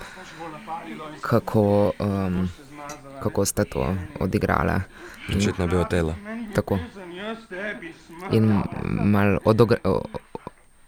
[1.29, 2.49] kako, um,
[3.23, 4.81] kako sta to odigrala.
[5.37, 6.15] Očitno je bilo telo.
[6.55, 6.79] tako.
[8.31, 8.63] In
[9.03, 9.39] malo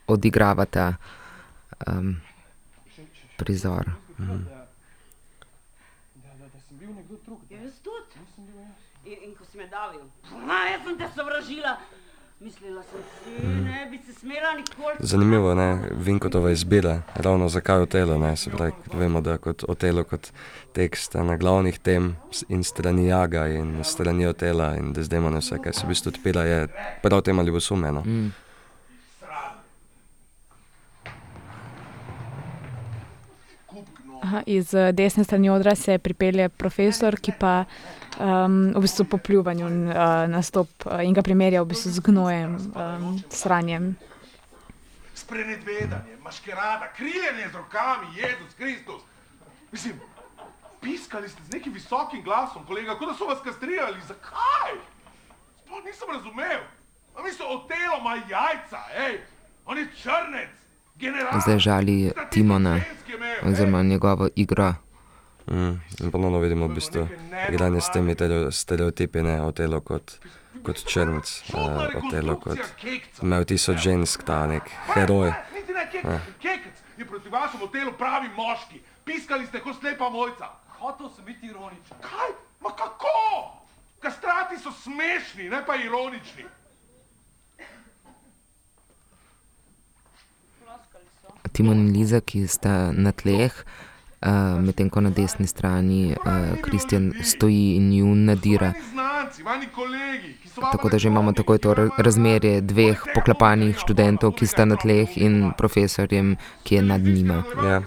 [0.07, 0.93] odigravata
[1.87, 2.15] um,
[3.37, 3.89] prizor.
[7.49, 8.15] Jaz tudi.
[9.05, 10.01] In, in ko si me davil,
[10.45, 11.77] "Ma, jaz sem te sovražila.
[13.39, 13.91] Ne.
[14.99, 18.17] Zanimivo je, Vinkotova izbira, ravno zakaj Otelo.
[18.17, 18.35] Ne?
[18.35, 20.31] Se pravi, vemo, da kot Otelo kot
[20.73, 25.73] tekst na glavnih tem s- in strani Jaga in strani Otela in Dezdemona vse, kar
[25.73, 26.67] se v bistvu odpira, je
[27.01, 27.91] prav tema ljubosume.
[27.91, 28.01] No?
[28.01, 28.31] Mm.
[34.21, 37.63] Aha, iz eh, desne strani odra se pripelje profesor, ki pa
[38.19, 39.93] um, v bistvu po pljuvanju uh,
[40.27, 43.95] nastop uh, in ga primerja v bistvu z gnojem, um, sranjem.
[45.15, 49.01] Sprenevedanje, maškerada, kriljenje z rokami, Jezus Kristus.
[49.71, 49.99] Mislim,
[50.81, 53.99] piskali ste z nekim visokim glasom, kolega, kot da so vas kastrirali.
[54.07, 54.79] Zakaj?
[55.63, 56.61] Sploh nisem razumel.
[57.15, 59.19] A mi so otelo, ima jajca, hej,
[59.65, 60.49] on je črnec,
[60.95, 61.41] general.
[61.41, 62.79] Zdaj žali Timona
[63.43, 64.73] oziroma njegovo igro.
[65.49, 66.11] Mm.
[66.11, 67.07] Ponovno vidimo v bistvu
[67.49, 70.19] igranje s temi tereo- stereotipi, ne Otelo kot,
[70.63, 72.59] kot črnc, uh, Otelo kot
[73.21, 75.33] imel tisoč žensk, ta nek heroj.
[76.41, 78.81] Kekec, je proti vašemu telu pravi moški.
[79.05, 80.53] Piskali ste kot slepa mojca.
[80.79, 81.97] Hotel sem biti ironičen.
[82.01, 82.29] Kaj?
[82.61, 83.57] Ma kako?
[83.99, 86.45] Kastrati so smešni, ne pa ironični.
[91.51, 93.51] Timon in Liza, ki sta na tleh,
[94.21, 98.73] uh, medtem ko na desni strani uh, Kristjan stoji in ju nadira.
[100.71, 105.17] Tako da že imamo takoj to ra- razmerje dveh poklepanih študentov, ki sta na tleh,
[105.17, 107.43] in profesorjem, ki je nad njima.
[107.63, 107.81] Ja.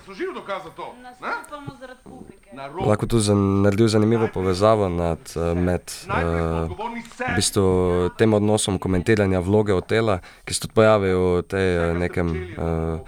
[2.87, 5.19] Lahko tu zan, naredil zanimivo povezavo nad,
[5.57, 6.69] med uh,
[7.17, 7.65] v bistvu
[8.19, 13.01] tem odnosom komentiranja vloge Otela, ki se tudi pojavi v tej eh, nekem uh,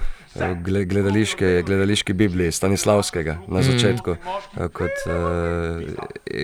[0.65, 5.83] gledališke, gledališki Bibliji Stanislavskega na začetku eh, kot uh,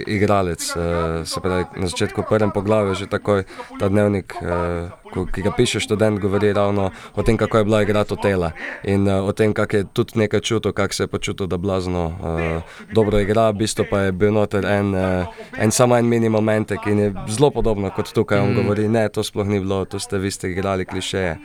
[0.07, 0.73] igralec.
[0.77, 3.45] Uh, se pravi, na začetku prvem poglavju že takoj
[3.79, 8.15] ta dnevnik, uh, ki ga piše študent, govori ravno o tem, kako je bila igrati
[8.15, 8.53] Otela
[8.85, 12.07] in uh, o tem, kako je tudi nekaj čutil, kako se je počutil, da blazno
[12.07, 12.63] uh,
[12.95, 15.27] dobro igra, v bistvu pa je bil noter en, uh,
[15.59, 19.23] en samo en mini momentek in je zelo podobno kot tukaj on govori, ne, to
[19.23, 21.39] sploh ni bilo, to ste vi ste igrali klišeje.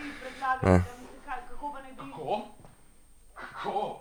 [0.64, 0.82] Ne.
[1.96, 2.42] Kako?
[3.36, 4.00] Kako?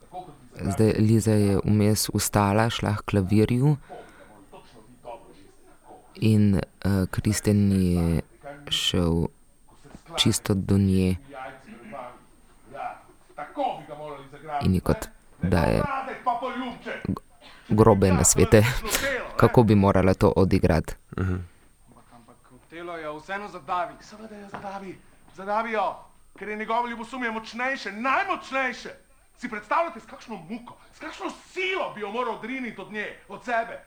[0.00, 3.76] Tako kot bi Zdaj Liza je vmes ustala, šla k klavirju
[6.14, 8.22] in uh, Kristjan je
[8.70, 9.26] šel
[10.16, 11.52] čisto do nje Ja,
[14.62, 15.08] in je kot
[15.42, 15.82] da je
[17.68, 18.64] grobe na svete,
[19.40, 20.94] kako bi morala to odigrati.
[22.12, 23.94] Ampak hotelo je vseeno zadavi.
[24.00, 24.98] Seveda jo zadavi,
[25.36, 25.94] zadavijo,
[26.38, 28.90] ker je njegovo ljubosumje močnejše, najmočnejše.
[29.42, 33.44] Si predstavljate, s kakšno muko, s kakšno silo bi jo moral odriniti od nje, od
[33.44, 33.80] sebe.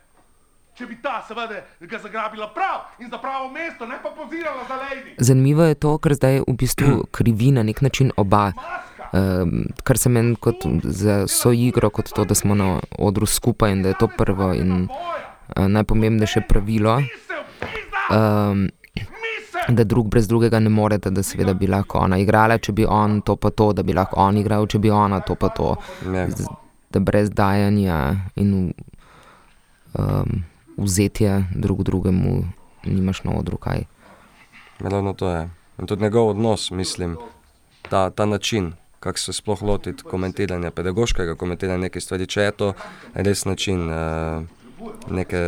[0.76, 4.76] Če bi ta, seveda, ga zagrabila prav in za pravo mesto, ne pa pozirala za
[4.76, 5.14] lady.
[5.18, 8.52] Zanimivo je to, ker zdaj v bistvu krivi na nek način oba.
[9.16, 13.82] Um, kar se meni kot za soigro, kot to, da smo na odru skupaj in
[13.82, 17.00] da je to prvo in uh, najpomembnejše pravilo,
[18.12, 18.68] um.
[19.68, 23.20] Da drug brez drugega ne more, da seveda bi lahko ona igrala, če bi on
[23.20, 25.76] to pa to, da bi lahko on igral, če bi ona to pa to.
[26.06, 26.28] Ja.
[26.30, 26.46] Z-
[26.90, 27.96] Da brez dajanja
[28.36, 28.72] in
[29.94, 30.42] um,
[30.76, 32.44] vzetja drug drugemu
[32.84, 33.82] nimaš na odru kaj.
[34.80, 35.48] ravno to je.
[35.78, 37.16] In tudi njegov odnos, mislim,
[37.82, 42.72] ta, ta način, kako se sploh lotiti komentiranja, pedagoškega komentiranja nekaj stvari, če je to
[43.14, 43.90] res način.
[43.90, 44.42] Uh,
[45.08, 45.38] Neke,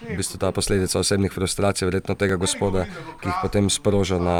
[0.00, 2.86] v bistvu ta posledica osebnih frustracij, verjetno tega gospoda,
[3.20, 4.38] ki jih potem sproža, na,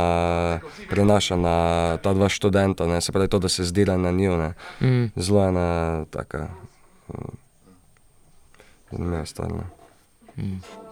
[0.90, 1.56] prenaša na
[2.02, 4.38] ta dva študenta, ne, se pravi to, da se zdira na njiju.
[4.80, 5.12] Mm.
[5.16, 6.48] Zelo ena taka
[7.08, 7.34] uh,
[8.90, 9.52] zanimiva stvar.
[10.36, 10.83] Mm.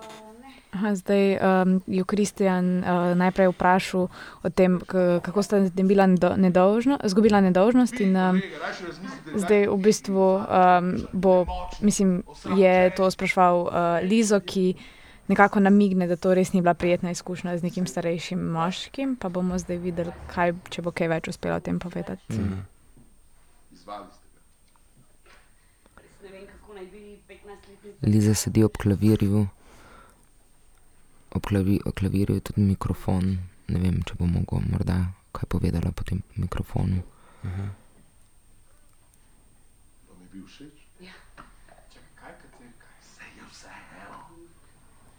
[0.73, 4.09] Zdaj um, je Kristjan uh, najprej vprašal
[4.43, 4.81] o tem,
[5.21, 6.07] kako sta bila
[6.37, 8.01] nedolžno, izgubila nedolžnost.
[8.01, 8.41] In, um,
[9.37, 11.45] zdaj v bistvu um, bo,
[11.85, 12.23] mislim,
[12.57, 13.73] je to sprašval uh,
[14.09, 14.75] Lizo, ki
[15.29, 19.17] nekako namigne, da to res ni bila prijetna izkušnja z nekim starejšim moškim.
[19.21, 22.33] Pa bomo zdaj videli, kaj, če bo kaj več uspelo o tem povedati.
[22.33, 22.65] Mm.
[28.03, 29.47] Liza sedi ob klavirju
[31.35, 33.39] ob, klavi, ob klavirju je tudi mikrofon.
[33.69, 34.99] Ne vem, če bo mogel morda
[35.33, 37.03] kaj povedala po tem mikrofonu.
[37.43, 37.69] Uh -huh.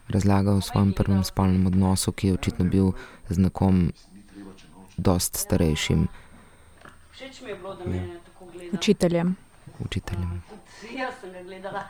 [0.07, 2.91] Razlaga o svojem prvem spolnem odnosu, ki je očitno bil
[3.29, 3.93] z nekom
[4.97, 6.07] dost starejšim.
[8.73, 9.35] Učiteljem.
[9.79, 10.43] Učiteljem.
[10.97, 11.83] Jaz sem ga gledala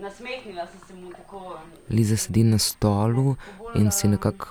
[0.00, 1.58] nasmehnila sem se mu tako.
[1.90, 3.36] Liza sedi na stolu
[3.74, 4.48] in si nekako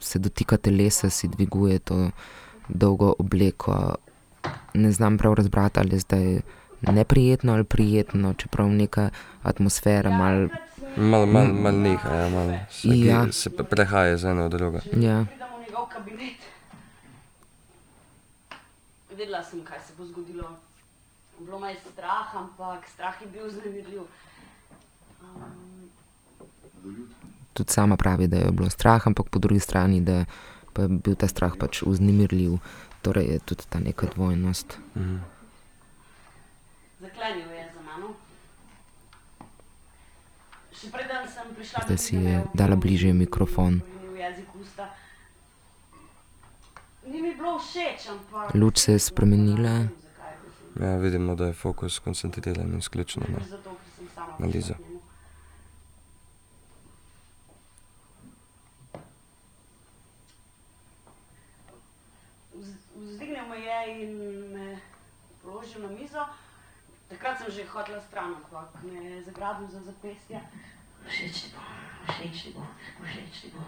[0.00, 2.10] se dotika telesa, si dviguje to
[2.68, 3.94] dolgo obleko.
[4.74, 6.40] Ne znam prav razbrati, ali je zdaj
[6.80, 9.10] neprijetno ali prijetno, čeprav neka
[9.42, 10.48] atmosfera mal.
[10.96, 13.32] Mal, mal, mal neha, ja, mal se, ja.
[13.32, 14.78] se prehaja z eno v drugo.
[14.96, 15.24] Ja.
[19.10, 20.56] Vedela sem, kaj se bo zgodilo.
[21.38, 24.02] Bilo me je strah, ampak strah je bil zanemarljiv.
[27.52, 31.28] Tudi sama pravi, da je bilo strah, ampak po drugi strani, da je bil ta
[31.28, 32.58] strah pač vznemirljiv.
[33.02, 34.78] Torej je tudi ta neka dvojnost.
[34.96, 35.16] Mhm.
[37.00, 38.14] Zaklenil je za mano.
[41.84, 43.80] Zdaj si je dala bližje mikrofon.
[48.54, 49.88] Luč se je spremenila.
[50.80, 53.38] Ja, vidimo, da je fokus koncentriran izključno na,
[54.38, 54.74] na Lizo.
[65.42, 66.22] Položil na mizo.
[67.08, 70.40] Takrat sem že hodila stran, ampak me je zagrabil za zapestje.
[71.08, 71.62] Všeč ti bo,
[72.12, 72.62] všeč ti bo,
[73.02, 73.62] všeč ti bo.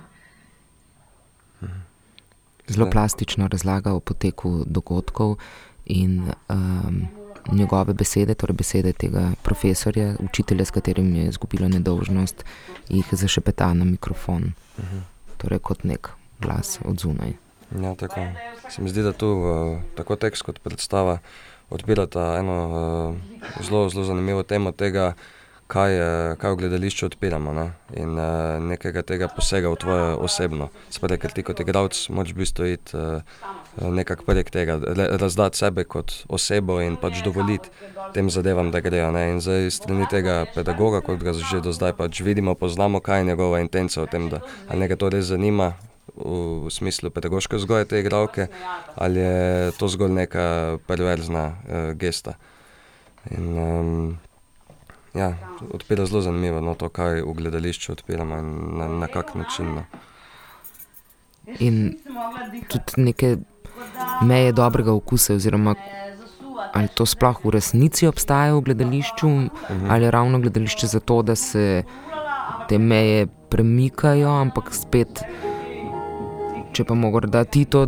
[2.68, 5.38] Zelo plastično razlaga o poteku dogodkov
[5.84, 7.08] in um,
[7.52, 12.44] njegove besede, torej besede tega profesorja, učitelja, s katerim je izgubila nedolžnost,
[12.88, 14.52] jih zašepeta na mikrofon.
[14.78, 15.00] Uh -huh.
[15.36, 16.10] Torej kot nek
[16.40, 17.41] glas od zunaj.
[17.80, 18.20] Ja, tako.
[18.68, 21.18] Se mi zdi, da tu uh, tako tekst kot predstava
[21.70, 25.12] odpirata eno uh, zelo, zelo zanimivo temo tega,
[25.72, 27.70] kaj, je, kaj v gledališču odpiramo ne?
[27.96, 30.68] in uh, nekega tega posega v tvoje osebno.
[30.92, 33.22] Sprej, ker ti kot igralec moraš biti stojiti uh,
[33.80, 34.76] nekako prek tega,
[35.20, 37.72] razdati sebe kot osebo in pač dovoliti
[38.12, 39.08] tem zadevam, da grejo.
[39.16, 39.30] Ne?
[39.32, 43.30] In zdaj strani tega pedagoga, kot ga že do zdaj pač vidimo, poznamo, kaj je
[43.32, 45.72] njegova intenca v tem, da nekaj to res zanima,
[46.16, 48.46] v smislu pedagoške vzgoje te igralke,
[48.94, 52.34] ali je to zgolj neka perverzna uh, gesta.
[53.30, 54.18] In, um,
[55.14, 55.32] ja,
[55.72, 59.74] odpira zelo zanimivo no, to, kaj v gledališču odpiramo in na, na kak način.
[59.74, 59.84] No.
[61.58, 61.96] In
[62.68, 63.36] tudi neke
[64.22, 65.74] meje dobrega okusa, oziroma
[66.72, 69.86] ali to sploh v resnici obstaja v gledališču, uh -huh.
[69.88, 71.82] ali je ravno gledališče zato, da se
[72.68, 75.22] te meje premikajo, ampak spet
[76.72, 77.86] če pa morda ti to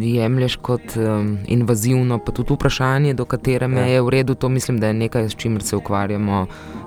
[0.00, 4.80] jemliš kot um, invazivno, pa tudi vprašanje, do katere me je v redu, to mislim,
[4.80, 6.46] da je nekaj, s čimer se ukvarjamo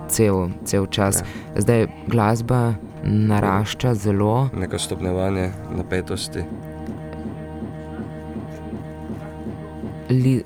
[0.10, 1.22] cel, cel čas.
[1.22, 1.62] Ja.
[1.62, 2.74] Zdaj glasba
[3.04, 4.50] narašča zelo.
[4.58, 6.44] Neko stopnjevanje napetosti.
[10.10, 10.42] Li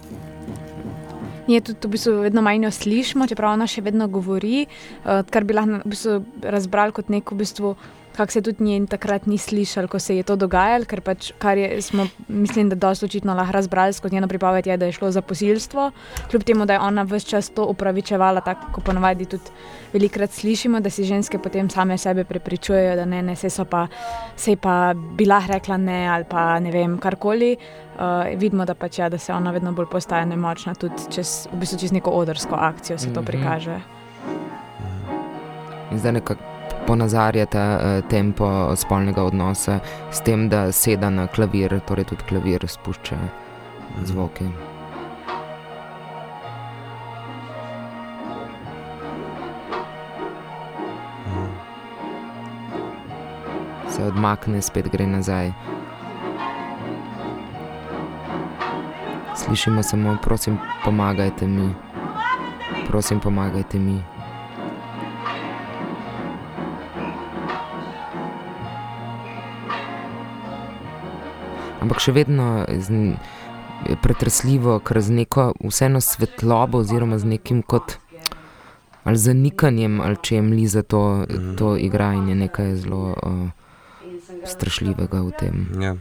[1.48, 5.54] Je tudi v bistvu vedno manj slišimo, čeprav ona še vedno govori, uh, kar bi
[5.54, 7.76] lahko v bistvu razbrali kot neko v bistvu
[8.16, 11.58] kako se tudi njen takrat ni slišal, ko se je to dogajalo, ker pač, kar
[11.58, 15.12] je, smo, mislim, da dosto očitno lahko razbrali skozi njeno pripoved, je, da je šlo
[15.12, 15.92] za posilstvo.
[16.32, 19.52] Kljub temu, da je ona vse čas to upravičevala, tako kot ponovadi tudi
[19.94, 23.88] velikrat slišimo, da si ženske potem same sebe prepričujejo, da ne, ne se so pa,
[24.36, 27.56] se pa bila rekla ne ali pa ne vem, karkoli.
[27.96, 31.62] Uh, vidimo, da, pač, ja, da se ona vedno bolj postaje nemočna, tudi čez, v
[31.62, 33.26] bistvu čez neko odrsko akcijo se to mhm.
[33.26, 33.80] prikaže.
[35.92, 36.55] In zdaj nekako
[36.88, 39.80] ponazarja ta uh, tempo spolnega odnosa
[40.12, 43.18] s tem, da seda na klavir, torej tudi klavir spušča
[44.04, 44.46] zvoke.
[53.90, 55.52] Se odmakne, spet gre nazaj.
[59.36, 61.70] Slišimo samo, prosim, pomagajte mi.
[62.88, 64.15] Prosim, pomagajte mi.
[71.86, 78.00] Ampak še vedno je pretresljivo, ker z neko vseeno svetlobo, oziroma z nekim kot
[79.06, 81.54] ali zanikanjem, ali če jim li za to, mm.
[81.62, 83.44] to igranje, nekaj zelo uh,
[84.50, 85.60] strašljivega v tem.
[85.78, 85.94] Ja.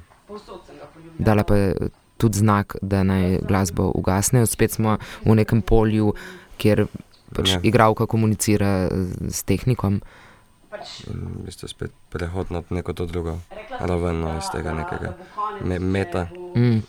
[1.20, 4.46] Dala pa je tudi znak, da naj glasbo ugasne.
[4.48, 6.14] Spet smo v nekem polju,
[6.56, 6.86] kjer
[7.36, 7.60] pač Ja.
[7.60, 8.88] igralka komunicira
[9.28, 10.00] s tehnikom.
[11.06, 13.38] V bistvu spet prehod na neko to drugo
[13.80, 15.16] raven no, iz tega nekega
[15.60, 16.82] me, meta Mm.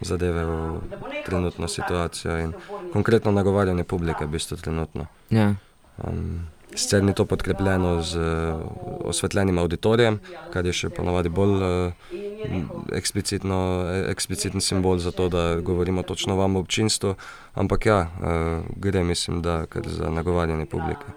[0.00, 0.80] zadeve v
[1.26, 2.52] trenutno situacijo in
[2.92, 5.06] konkretno nagovarjanje publike v bistvu trenutno.
[5.30, 5.54] Ja.
[5.96, 8.60] Um, Sicer ni to podkrepljeno z uh,
[9.04, 10.18] osvetljenim auditorijem,
[10.52, 11.92] kar je še ponovadi bolj uh,
[12.92, 17.14] eksplicitno, ekspliciten simbol za to, da govorimo točno vam občinstvu,
[17.54, 21.16] ampak ja, uh, gre mislim, da kar za nagovarjanje publike.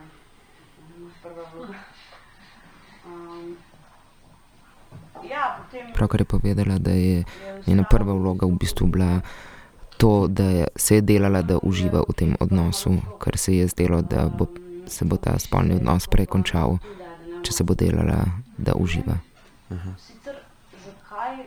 [5.99, 7.23] Pravkar je povedala, da je
[7.67, 9.19] njena prva vloga v bistvu bila
[9.97, 13.99] to, da je, se je delala, da uživa v tem odnosu, ker se je zdelo,
[14.01, 14.47] da bo,
[14.87, 16.77] se bo ta spolni odnos prej končal,
[17.43, 18.21] če se bo delala,
[18.57, 19.17] da uživa.
[19.99, 20.39] Sicer,
[20.85, 21.43] zakaj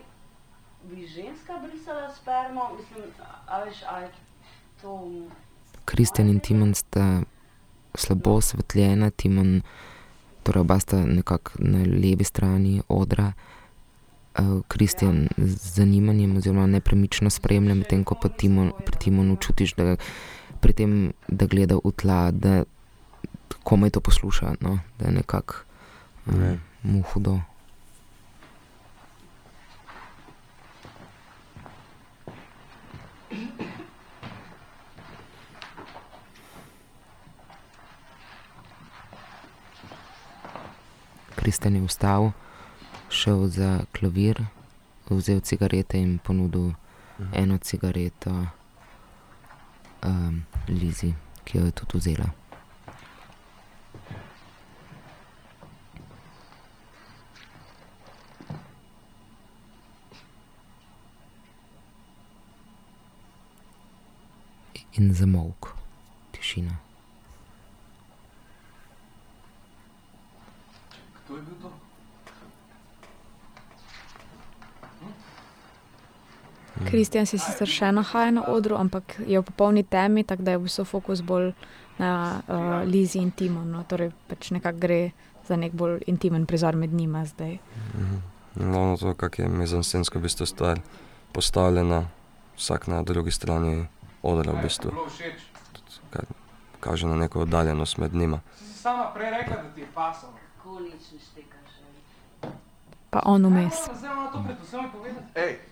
[0.91, 2.69] bi ženska brisala spermo?
[2.77, 3.09] Mislim,
[3.49, 4.11] a veš, a je
[4.83, 4.99] to...
[5.85, 7.23] Kristjan in Timon sta
[7.95, 9.63] slabo osvetljena, Timon,
[10.45, 13.33] torej oba sta nekako na levi strani odra.
[13.33, 13.52] Uh,
[14.69, 19.97] Kristjan z zanimanjem oziroma nepremično spremlja, medtem ko pa Timon, pri Timonu čutiš, da
[20.61, 22.65] pri tem, da gleda v tla, da
[23.63, 24.79] komaj to posluša, no?
[24.99, 25.55] da je nekako
[26.27, 26.59] uh, Ne.
[26.83, 27.41] mu hudo.
[41.37, 42.31] Kristjan je vstal,
[43.13, 44.45] šel za klavir,
[45.11, 46.73] vzel cigarete in ponudil
[47.33, 48.47] eno cigareto
[50.05, 52.31] um, Lizi, ki jo je tudi vzela.
[64.93, 65.75] In zamolk,
[66.33, 66.77] tišina.
[71.25, 71.73] Kdo je bil to?
[76.91, 80.59] Kristjan se sicer še nahaja na odru, ampak je v popolni temi, tako da je
[80.59, 81.53] v bistvu fokus bolj
[81.99, 83.85] na uh, Lizi in Timonu.
[83.89, 85.01] Torej, pač nekako gre
[85.49, 87.59] za nek bolj intimen prizor med njima zdaj.
[88.57, 90.81] Ravno to, kako je mizansensko v bistvu stvar
[91.33, 92.05] postavljena,
[92.57, 93.87] vsak na drugi strani
[94.23, 95.41] odra v bistvu, všeč.
[96.11, 96.25] kar
[96.81, 98.41] kaže na neko oddaljenost med njima.
[98.75, 100.33] Sama prej rekla, da ti je pasalo.
[100.65, 101.73] Ne štekaš?
[103.11, 105.72] Pa on vmes, Zdaj imamo to pred vsemi povedati.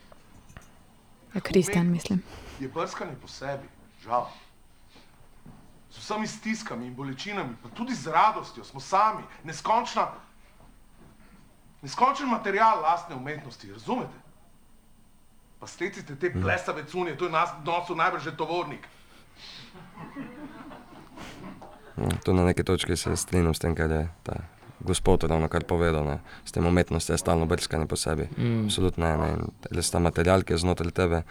[1.35, 2.23] Ja, Kristjan, mislim.
[2.61, 3.69] je brskanje po sebi,
[4.03, 4.31] žal.
[5.91, 10.09] Z vsemi stiskami in bolečinami, pa tudi z radostjo, smo sami, neskončna,
[11.83, 14.15] neskončen material lastne umetnosti, razumete?
[15.61, 18.89] Pa stecite te plesave cunje, to je nas nosil najbrž že tovornik.
[21.97, 24.33] No, tu na neki točki se strinjam s tem, kar je ta
[24.81, 26.05] gospod ravno kar povedal.
[26.05, 26.19] Ne.
[26.45, 28.29] S tem umetnostjo je stalno brskanje po sebi.
[28.39, 28.65] Mm.
[28.65, 29.17] Absolutno ne.
[29.17, 29.29] ne.
[29.33, 31.23] In res ta material, ki je znotraj tebe,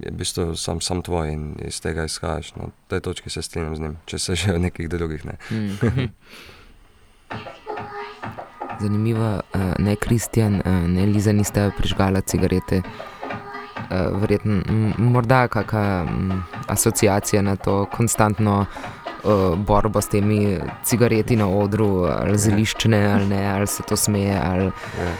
[0.00, 2.54] je v bistvu sam, sam tvoj in iz tega izhajaš.
[2.56, 5.36] Na tej točki se strinjam z njim, če se že v nekih drugih ne.
[5.50, 6.04] Mhm.
[8.80, 12.82] Zanimivo, uh, ne Kristjan, uh, ne Liza nista prižgala cigarete.
[13.86, 14.60] Uh, verjetno,
[14.98, 18.95] morda kakšna mm, asociacija na to konstantno uh,
[19.56, 24.64] borbo s temi cigareti na odru, ali zeliščne, ali ne, ali se to smeje, ali
[24.64, 25.12] Ja.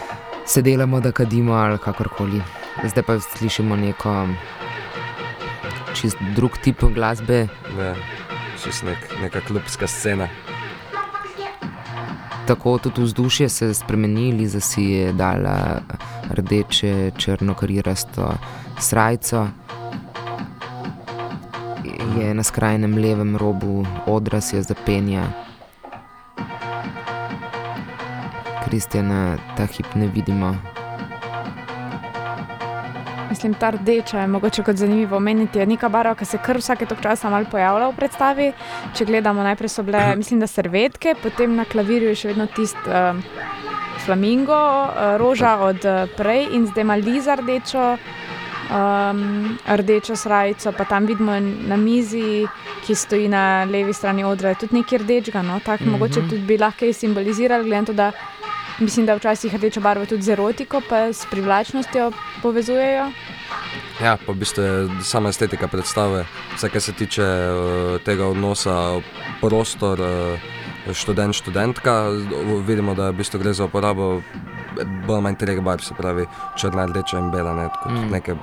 [0.46, 2.42] se delamo, da kadimo, ali kakorkoli.
[2.84, 4.26] Zdaj pa slišimo neko
[5.94, 7.48] čist drug tip glasbe,
[7.78, 7.94] Ja,
[8.64, 10.28] čist nek, neka klubska scena.
[12.46, 15.80] Tako tudi vzdušje se je spremenilo, Liza si je dala
[16.30, 18.32] rdeče, črno karirasto
[18.78, 19.46] srajco.
[22.16, 25.26] Je na skrajnem levem robu odra, si jo zapenja.
[28.64, 30.56] Kristjana ta hip ne vidimo.
[33.30, 35.58] Mislim, ta rdeča je mogoče kot zanimivo omeniti.
[35.58, 38.46] Je neka barva, ki se kar vsake tok časa malo pojavlja v predstavi.
[38.96, 42.88] Če gledamo, najprej so bile, mislim, da servetke, potem na klavirju je še vedno tisti
[42.88, 43.20] uh,
[44.06, 47.90] flamingo, uh, roža od uh, prej in zdaj ima Liza rdečo,
[48.70, 52.46] um, rdečo srajico, pa tam vidimo na mizi,
[52.86, 55.42] ki stoji na levi strani odra, tudi nekaj rdečega.
[55.42, 55.60] No?
[55.64, 55.92] Tako mm -hmm.
[55.92, 58.12] mogoče tudi bi lahko simbolizirali, glede na to, da
[58.78, 62.12] mislim, da včasih rdečo barvo tudi z erotiko, pa s privlačnostjo
[62.42, 63.10] povezujejo.
[64.02, 69.00] Ja, pa v bistvu je sama estetika predstave, vse kar se tiče uh, tega odnosa
[69.40, 70.00] prostor.
[70.00, 70.38] Uh,
[70.92, 72.10] študent, študentka,
[72.66, 74.22] vidimo, da v bistvu gre za uporabo
[75.06, 76.26] bolj manj treh barv, se pravi
[76.58, 78.10] črna, rdeča in bela, ne, kot mm.
[78.12, 78.36] neke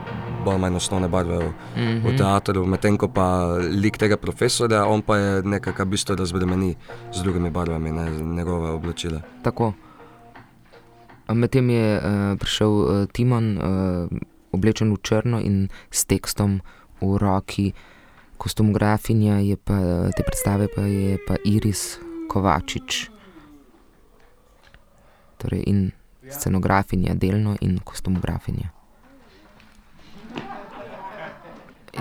[0.46, 2.02] bolj manj osnovne barve v, mm -hmm.
[2.04, 2.18] v mhm.
[2.18, 6.76] teatru, medtem ko pa lik tega profesorja, on pa je nekaj, kar v bistvu razbremeni
[7.14, 9.22] z drugimi barvami, ne, njegove oblačile.
[9.44, 9.74] Tako.
[11.34, 13.64] Medtem je uh, prišel uh, Timon, uh,
[14.52, 16.62] oblečen v črno in s tekstom
[17.02, 17.74] v roki.
[18.38, 23.10] Kostumografinja pa te predstave, pa je pa Iris Kovačič.
[25.38, 25.92] Torej, in
[26.34, 28.72] scenografinja, delno in kostumografinja.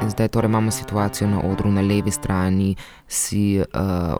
[0.02, 2.76] In zdaj torej imamo situacijo na odru, na levi strani
[3.08, 3.66] si uh,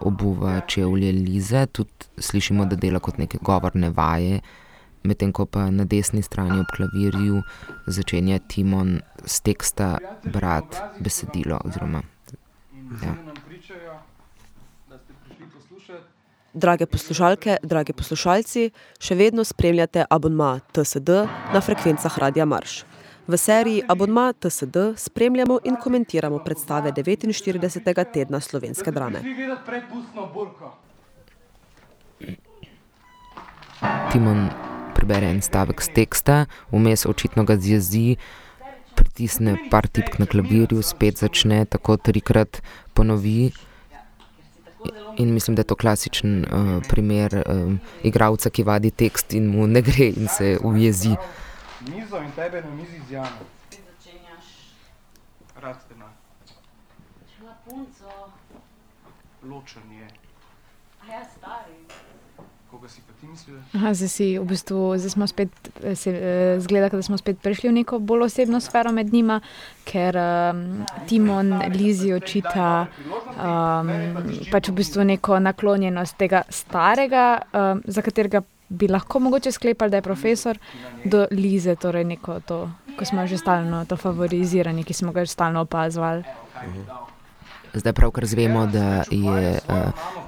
[0.01, 4.41] obuva čevlje Lize, tudi slišimo, da dela kot neke govorne vaje,
[5.03, 7.43] medtem ko pa na desni strani ob klavirju
[7.87, 11.61] začenja Timon z teksta brati besedilo.
[11.65, 12.03] Oziroma,
[13.03, 13.32] ja.
[16.55, 18.67] Drage poslušalke, dragi poslušalci,
[19.01, 21.23] še vedno spremljate abonma TSD
[21.55, 22.83] na frekvencah Radia Marš.
[23.27, 28.05] V seriji Abonma TSD spremljamo in komentiramo predstave 49.
[28.13, 29.23] tedna slovenske drame.
[34.13, 34.49] Timon
[34.95, 38.17] prebere en stavek z teksta, vmes očitno ga zjezi,
[38.95, 42.61] pritisne par tipk na klavirju, spet začne, tako trikrat
[42.93, 43.53] ponovi.
[45.17, 49.67] In mislim, da je to klasičen uh, primer um, igralca, ki vadi tekst in mu
[49.67, 51.17] ne gre in se ujezi.
[51.81, 53.47] Mizo in tebe na mizi z Jano.
[53.69, 54.47] Ti začenjaš.
[55.61, 56.13] Rad te ima.
[57.37, 58.31] Čela punco.
[59.43, 60.09] Ločen je.
[61.03, 62.12] A ja, stari.
[62.73, 63.61] Koga si pa ti mislila?
[63.77, 65.53] Aha, zdaj si v bistvu, zdaj smo spet,
[65.93, 69.43] se, uh, zgleda, da smo spet prišli v neko bolj osebno sfero med njima,
[69.85, 70.63] ker um,
[71.05, 72.89] Timon Lizi očita
[73.37, 73.93] um,
[74.49, 78.41] pač v bistvu neko naklonjenost tega starega, um, za katerega
[78.73, 80.59] bi lahko mogoče sklepali, da je profesor,
[81.05, 82.63] do Lize, torej neko to,
[82.97, 86.25] ko smo že stalno to favorizirani, ki smo ga že stalno opazovali.
[87.75, 89.77] Zdaj pravkar zvemo, da, je, uh,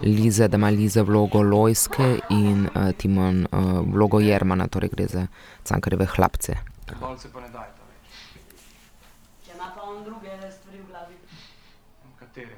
[0.03, 5.26] Liza, da ima Liza vlogo Lojske in uh, Timon uh, vlogo Jermana, torej gre za
[5.64, 6.57] cankareve hlapce.
[7.01, 8.16] Dolce pa ne daj to več.
[9.45, 11.20] Če ima pa on druge stvari v glavi.
[12.18, 12.57] Katere?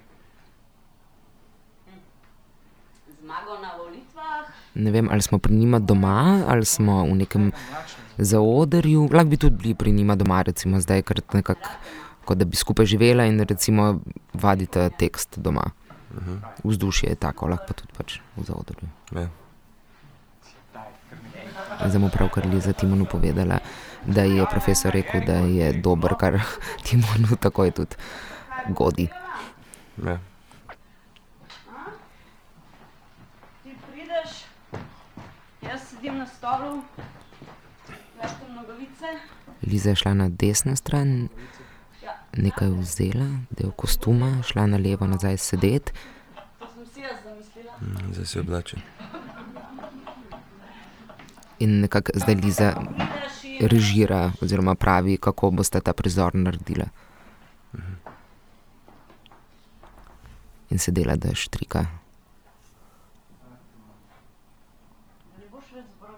[3.20, 4.54] Zmago na volitvah.
[4.74, 7.52] Ne vem, ali smo pri njima doma, ali smo v nekem
[8.18, 9.08] zaodrju.
[9.12, 11.74] Lahko bi tudi bili pri njima doma, recimo zdaj, ker nekako,
[12.26, 14.00] kot da bi skupaj živela in recimo
[14.34, 15.70] vadite tekst doma.
[16.64, 18.88] Vzdušje je tako, lahko pa tudi pač v zaodrju.
[19.14, 19.28] Ja.
[21.86, 23.58] Zdaj mu pravkar Liza Timonu povedala,
[24.06, 26.40] da je profesor rekel, da je dober, kar
[26.86, 27.96] Timonu takoj tudi
[28.68, 29.08] godi.
[30.06, 30.18] Ja.
[33.62, 34.44] Ti prideš,
[35.62, 36.82] jaz sedim na stolu,
[38.16, 39.18] vlečem nogavice.
[39.62, 41.28] Liza je šla na desno stran,
[42.36, 45.92] nekaj vzela, del kostuma, šla na levo nazaj sedeti.
[46.58, 47.72] To sem si jaz zamislila.
[47.80, 48.76] Mm, Zdaj se oblači.
[51.58, 52.74] In nekako zdaj Liza
[53.60, 56.86] režira, oziroma pravi, kako boste ta prizor naredila.
[60.70, 61.86] In se dela, da štrika.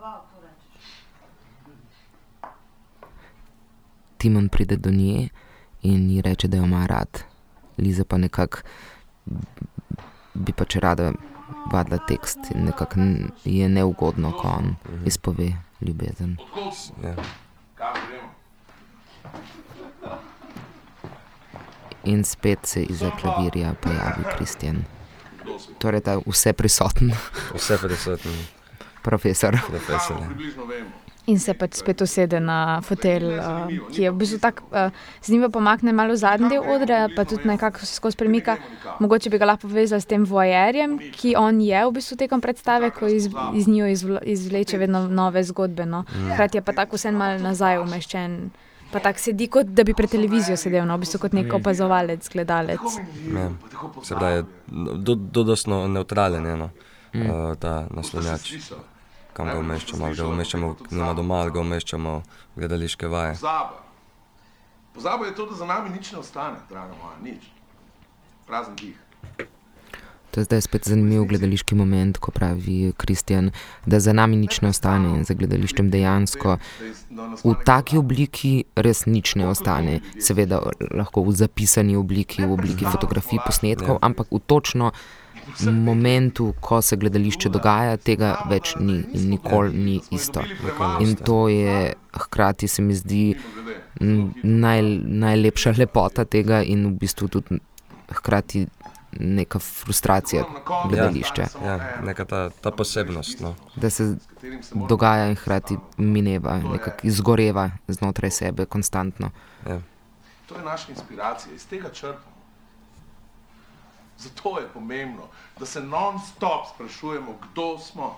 [0.02, 0.84] to rečeš.
[4.18, 5.28] Timon pride do nje
[5.82, 7.22] in ji reče, da jo ima rad.
[7.78, 8.58] Liza pa nekako
[10.34, 11.12] bi pač rada
[11.72, 13.00] vadila tekst in nekako
[13.44, 14.74] je neugodno, ko on
[15.06, 16.36] izpove ljubezen.
[17.04, 17.14] Ja.
[22.04, 24.84] In spet se izza klavirja pojavi Kristjan.
[25.78, 27.12] Torej ta vse prisoten,
[27.54, 28.30] Vse prisotno.
[29.02, 29.58] profesor.
[29.66, 30.28] profesor ja.
[31.28, 35.34] In se pač spet usede na fotelj, uh, ki je v bistvu tako, uh, z
[35.34, 38.56] njim pomakne malo zadnji del odra, pa tudi nekako se skozi premika.
[39.00, 42.90] Mogoče bi ga lahko povezal s tem voajerjem, ki on je v bistvu tekom predstave,
[42.96, 45.86] ko iz, iz njo izvle, izvleče vedno nove zgodbe.
[45.86, 46.04] No.
[46.32, 48.40] Hkrati je pa tako vse malo nazaj umeščen.
[48.88, 52.24] Pa tako sedi, kot da bi pred televizijo sedel, no, v bistvu kot nek opazovalec,
[52.32, 53.00] gledalec.
[53.34, 53.50] Ja.
[54.00, 54.46] Se pravi,
[54.96, 55.44] do, do
[55.92, 56.70] neutralen je no,
[57.12, 58.54] uh, ta naslanjač.
[59.38, 62.14] Kam ga umeščamo, ali ga umeščamo njima doma, ali ga umeščamo
[62.56, 63.36] v gledališke vaje.
[63.38, 63.84] Pozaba.
[64.94, 67.46] Pozaba je to, da za nami nič ne ostane, draga moja, nič.
[68.50, 68.98] Prazen dih.
[70.30, 73.52] To je zdaj spet zanimiv gledališki moment, ko pravi Kristjan,
[73.86, 76.58] da za nami nič ne ostane in za gledališčem dejansko
[77.44, 80.00] v taki obliki res nič ne ostane.
[80.18, 80.60] Seveda
[80.90, 84.92] lahko v zapisani obliki, v obliki fotografij, posnetkov, ampak v točno
[85.72, 90.42] momentu, ko se gledališče dogaja, tega več ni in nikoli ni isto.
[91.00, 93.22] In to je hkrati, se mi zdi,
[94.42, 94.82] naj,
[95.24, 97.60] najlepša lepota tega in v bistvu tudi
[98.08, 98.66] hkrati
[99.18, 100.44] neka frustracija
[100.88, 101.46] gledališča.
[101.64, 103.40] Ja, neka ta, ta posebnost.
[103.40, 103.54] No.
[103.76, 104.14] Da se
[104.88, 109.30] dogaja in hkrati mineva, nekako izgoreva znotraj sebe konstantno.
[109.66, 109.80] Ja.
[110.48, 112.37] To je naša inspiracija, iz tega črpamo.
[114.18, 118.16] Zato je pomembno, da se non-stop sprašujemo, kdo smo.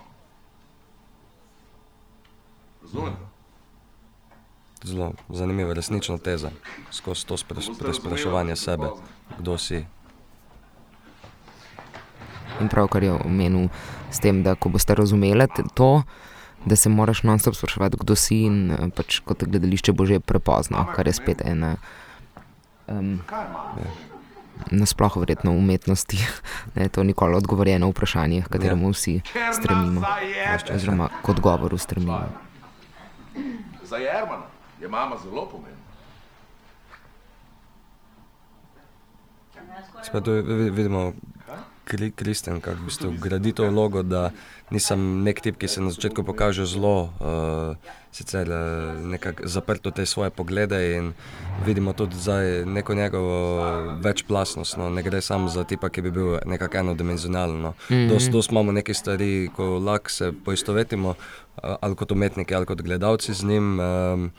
[2.82, 3.16] Razumete?
[4.82, 6.51] Zelo zanimiva, resnična teza,
[6.90, 7.36] skozi to
[7.78, 8.88] prespraševanje sebe,
[9.38, 9.84] kdo si.
[12.61, 13.68] In pravkar je omenil
[14.11, 16.03] s tem, da ko boste razumeli to,
[16.64, 20.86] da se moraš non-stop spraševati, kdo si, in eh, pač kot gledališče bo že prepozno,
[20.96, 21.76] kar je spet ena.
[22.88, 23.20] Um,
[24.70, 26.18] Nasploh verjetno v umetnosti.
[26.74, 29.20] Ne, to nikoli odgovorjeno vprašanje, kateremu vsi
[29.52, 30.02] stremimo,
[30.70, 32.20] oziroma k odgovoru stremimo.
[33.82, 34.46] Za Jermana
[34.78, 35.80] je mama zelo pomembna.
[40.14, 41.12] Tu vi- vidimo
[42.16, 44.30] Kristjan, kako v bistvu gradi to vlogo, da
[44.70, 47.74] nisem nek tip, ki se na začetku pokaže zelo, uh,
[48.12, 51.12] sicer uh, nekako zaprt v te svoje poglede in
[51.66, 53.38] vidimo tudi zdaj neko njegovo
[54.03, 54.76] večplastnost.
[54.76, 54.91] No.
[54.91, 57.61] Ne gre samo za tipa, ki bi bil nekako enodimenzionalen.
[57.61, 57.74] No.
[57.91, 58.09] Mhm.
[58.09, 62.82] Dost, dost imamo neke stvari, ko lahko se poistovetimo, uh, ali kot umetniki, ali kot
[62.82, 64.30] gledalci z njim, um,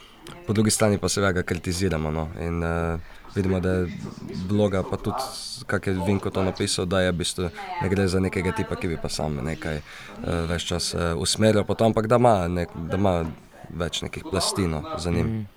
[0.47, 2.11] po drugi strani pa seveda ga kritiziramo.
[2.11, 2.29] No.
[2.39, 2.99] In, uh,
[3.35, 3.87] vidimo, da je
[4.49, 5.23] bloga, pa tudi,
[5.67, 7.49] kak je Vinko to napisal, da je v bistvu
[7.81, 11.65] ne gre za nekega tipa, ki bi pa sam nekaj uh, več čas uh, usmerjal,
[11.65, 13.15] pa to, ampak da ima, nek, da ima
[13.69, 15.47] več nekih plastino za njim.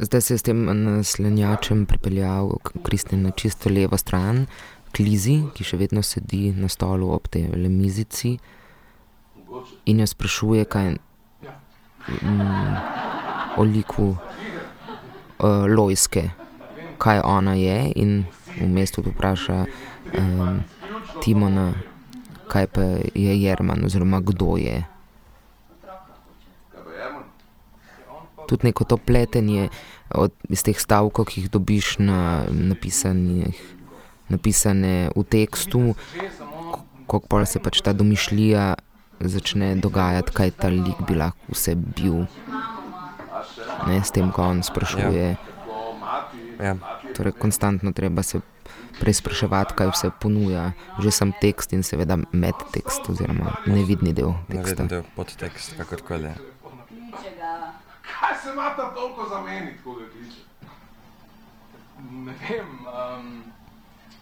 [0.00, 4.46] Zdaj se je s tem naslanjačem pripeljal Kristjan na čisto levo stran,
[4.92, 8.38] k Lizi, ki še vedno sedi na stolu ob tej mizici
[9.86, 12.74] in jo sprašuje, kaj mm,
[13.60, 16.30] o liku uh, Lojske,
[16.98, 18.24] kaj ona je, in
[18.56, 19.64] v mestu vpraša
[20.16, 20.62] um,
[21.20, 21.74] Timona,
[22.48, 22.80] kaj pa
[23.12, 24.80] je Jerman, oziroma kdo je.
[28.48, 29.68] Tudi neko to pletenje
[30.10, 33.54] od, iz teh stavkov, ki jih dobiš na, napisanih,
[34.32, 35.94] napisane v tekstu,
[37.06, 38.74] kako se pač ta domišljija
[39.20, 42.24] začne dogajati, kaj ta lik bi lahko vse bil.
[43.86, 45.36] Ne, s tem, ko on sprašuje.
[46.60, 46.76] Ja.
[47.16, 48.40] Torej, konstantno treba se
[49.00, 54.84] preizpraševati, kaj vse ponuja, že sam tekst in seveda medtekst, oziroma nevidni del teksta.
[54.84, 56.34] Nevedno del podtekst, kakorkoli.
[58.20, 60.40] Kaj se ima ta toliko zameniti, tako da kliče?
[62.10, 63.42] Ne vem, um,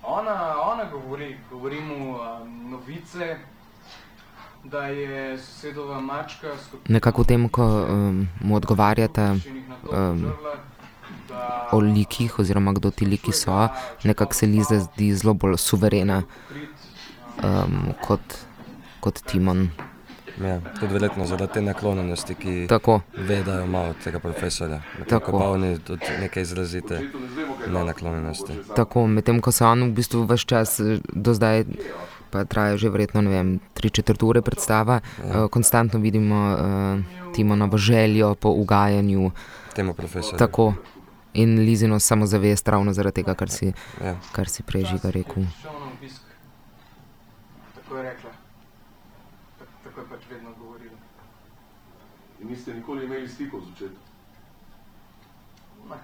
[0.02, 4.57] ona, ona govori, govori mu um, novice, da je sosedova mačka skupina
[6.88, 9.36] Nekako v tem, ko um, mu odgovarjata
[9.92, 10.32] um,
[11.72, 13.68] o likih, oziroma kdo ti liki so,
[14.04, 16.22] nekako se Liza zdi zelo bolj suverena
[17.44, 18.40] um, kot,
[19.00, 19.68] kot Timon.
[20.44, 23.00] Ja, tudi verjetno zaradi te naklonjenosti, ki Tako.
[23.16, 24.82] vedajo malo od tega profesorja.
[25.08, 25.38] Tako.
[25.38, 27.00] Pa oni tudi neke izrazite
[27.66, 28.52] nenaklonjenosti.
[28.76, 31.64] Tako, medtem ko se on v bistvu vse čas eh, do zdaj,
[32.30, 35.44] pa traja že verjetno ne vem, tri četrt ure predstava, ja.
[35.44, 39.30] uh, konstantno vidimo uh, Timonovo željo po ugajanju.
[39.74, 40.38] Temu profesorju.
[40.38, 40.74] Tako.
[41.34, 43.72] In Lizino samozavest ravno zaradi tega, kar si,
[44.04, 44.16] Ja.
[44.32, 45.44] kar si prej žiga rekel.
[47.74, 48.30] Tako je rekla.
[49.58, 50.96] Tak, tako je pač vedno govorila.
[52.40, 54.02] In niste nikoli imeli stikov z očetom?
[55.90, 55.96] Ne,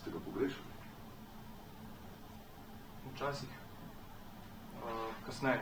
[0.00, 0.70] Ste ga pogrešali?
[3.14, 3.48] včasih.
[5.30, 5.60] Kasneje.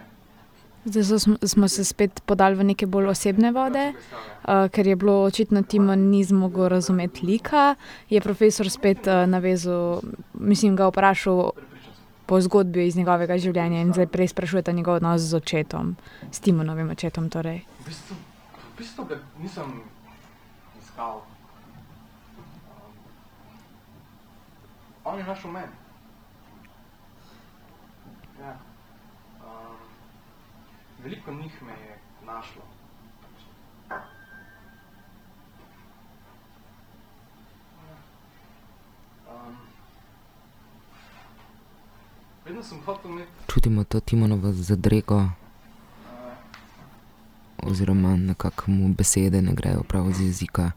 [0.85, 5.25] Zdaj smo- smo se spet podali v neke bolj osebne vode, uh, ker je bilo
[5.25, 7.75] očitno Timon ni zmogel razumeti lika.
[8.09, 10.01] Je profesor spet uh, navezal,
[10.35, 11.51] mislim, ga vprašal
[12.27, 15.97] po zgodbi iz njegovega življenja in zdaj prej sprašujete njegov odnos z očetom,
[16.33, 17.29] s Timonovim očetom.
[17.31, 17.65] Torej.
[17.81, 19.05] V bistvu, v bistvu
[19.43, 19.83] nisem
[20.81, 21.21] iskal.
[22.69, 22.97] Um,
[25.05, 25.73] on je našel mene.
[28.41, 28.57] Ja.
[29.41, 29.77] Um,
[31.03, 32.63] veliko njih me je našlo.
[39.29, 39.57] Um,
[42.45, 45.25] vedno sem hotel imeti Čutimo to Timonovo zadrego,
[47.63, 50.71] oziroma nekako mu besede ne grejo prav z jezika.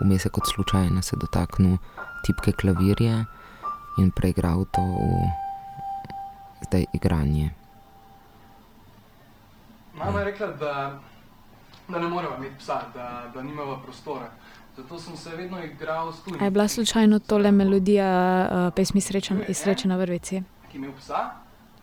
[0.00, 1.76] Vmes je kot slučajno se dotaknil
[2.24, 3.24] tipke klavirja
[3.98, 5.28] in preigral to v
[6.62, 7.50] zdaj igranje.
[9.94, 10.98] Mama je rekla, da,
[11.88, 14.30] da ne moremo imeti psa, da, da nimamo prostora.
[14.76, 18.08] Zato sem se vedno igral s A tujimi, je bila slučajno tole melodija
[18.42, 20.42] uh, pesmi Srečen, iz Sreče na vrvici?
[20.70, 21.30] ki je imel psa.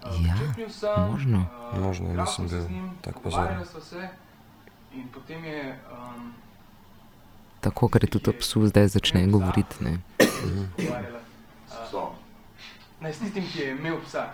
[0.03, 0.35] Uh, Ja,
[0.69, 1.45] sem, možno.
[1.73, 3.59] uh, Možno, nisem sem se bil tako pozoren.
[5.45, 6.33] je um,
[7.59, 9.83] Tako, ker je tudi psu zdaj začne govoriti.
[9.83, 9.97] Ne?
[13.01, 14.33] Ne, s tistim, ki je imel psa.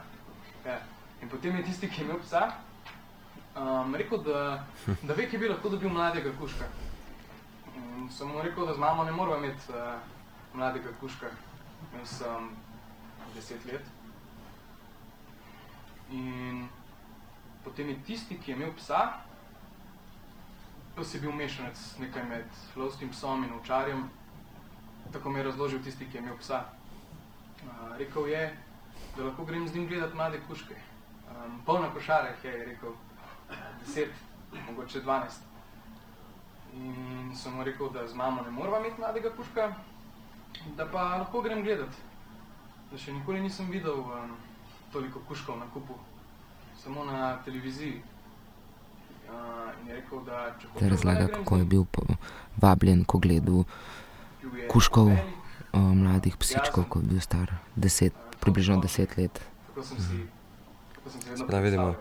[0.65, 0.79] Ja.
[1.21, 2.43] In potem je tisti, ki je imel psa,
[3.55, 4.67] um, rekel, da,
[5.07, 6.67] da ve, ki bi lahko dobil mladega kuška.
[7.75, 9.99] In sem mu rekel, da z mamo ne moramo imeti uh,
[10.53, 11.31] mladega kuška.
[11.91, 12.49] Imel sem
[13.35, 13.85] deset let.
[16.11, 16.67] In
[17.63, 19.23] potem je tisti, ki je imel psa,
[20.95, 24.09] pes je bil mešanec nekaj med lovskim psom in ovčarjem.
[25.11, 26.63] Tako mi je razložil tisti, ki je imel psa.
[27.65, 28.57] Uh, rekel je,
[29.17, 30.75] da lahko grem z njim gledati mlade kuške.
[31.29, 32.89] Um, polna košara jih je, je rekel,
[33.79, 34.09] deset,
[34.67, 35.41] mogoče dvanajst.
[36.73, 39.73] In sem mu rekel, da z mamo ne morava imeti mladega kuška,
[40.77, 41.97] da pa lahko grem gledati.
[42.91, 44.35] Da še nikoli nisem videl um,
[44.91, 45.97] toliko kuškov na kupu,
[46.83, 48.01] samo na televiziji.
[49.29, 51.85] Uh, rekel, da hočem, razlaga, kako je bil
[52.61, 53.63] vabljen, ko gledal
[54.41, 54.67] Bil
[55.73, 59.41] o, mladih psičkov, ko je bil star deset, približno deset let.
[59.67, 60.17] Tako sem si,
[60.95, 61.95] tako sem si vedno Prav vidimo.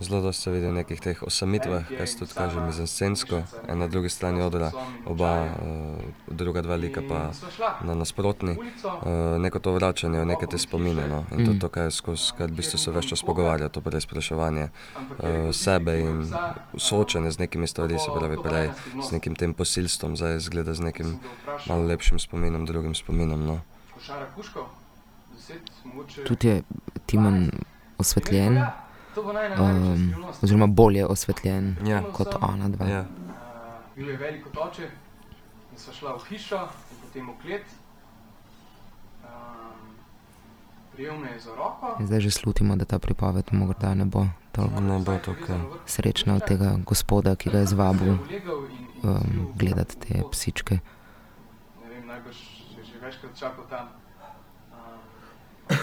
[0.00, 3.88] Zelo dosti se vidi v nekih teh osamitvah, kaj se tudi kaže mizenscensko, en na
[3.88, 4.70] drugi strani odra,
[5.06, 5.52] oba uh,
[6.26, 7.30] druga dva lika pa
[7.82, 8.56] na nasprotni.
[8.58, 11.08] Uh, neko to vračanje neke te spomine.
[11.08, 11.24] No?
[11.32, 13.80] In to, je to, kar je skozi, kar v bistvu se več čas pogovarja, to
[13.80, 16.34] preizpraševanje uh, tisti, sebe in
[16.76, 18.70] soočanje z nekimi stvarmi, se pravi prej
[19.02, 21.18] z nekim tem posilstvom, zdaj zgleda z nekim
[21.66, 23.46] malo lepšim spominom, drugim spominom.
[23.46, 23.60] No.
[26.26, 26.62] Tudi je
[27.06, 27.50] Timon
[27.98, 28.62] osvetljen,
[29.18, 32.02] Ja, um, oziroma bolje osvetljen Ja.
[32.12, 32.86] kot ona dva.
[32.86, 33.00] Ja.
[33.00, 33.06] Uh,
[33.96, 34.82] bil je velik kot oče
[35.72, 36.60] in sva šla v hišo
[36.90, 37.66] in potem v klet.
[39.24, 39.28] Um,
[40.92, 41.96] prijel me je za roko.
[42.00, 45.58] In Zdaj že slutimo, da ta pripoved morda ne bo toliko Ne bo to, kaj.
[45.86, 48.20] srečna od tega gospoda, ki ga je zvabil um,
[49.02, 50.78] zbil gledati te psičke.
[51.82, 52.36] Ne vem, najbrž
[52.78, 53.86] je že večkrat čakal tam.
[54.72, 55.78] Um,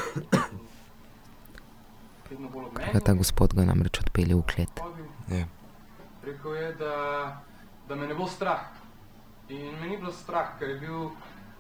[2.32, 3.00] meni.
[3.04, 4.80] ta gospod ga namreč odpelje v klet.
[4.80, 5.06] hodil.
[5.30, 5.46] Ja.
[6.24, 6.96] Rekel je, da,
[7.90, 8.60] da me ne bo strah.
[9.50, 11.10] In me ni bilo strah, ker je bil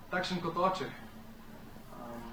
[0.09, 0.89] takšen kot oče.
[1.93, 2.23] Um,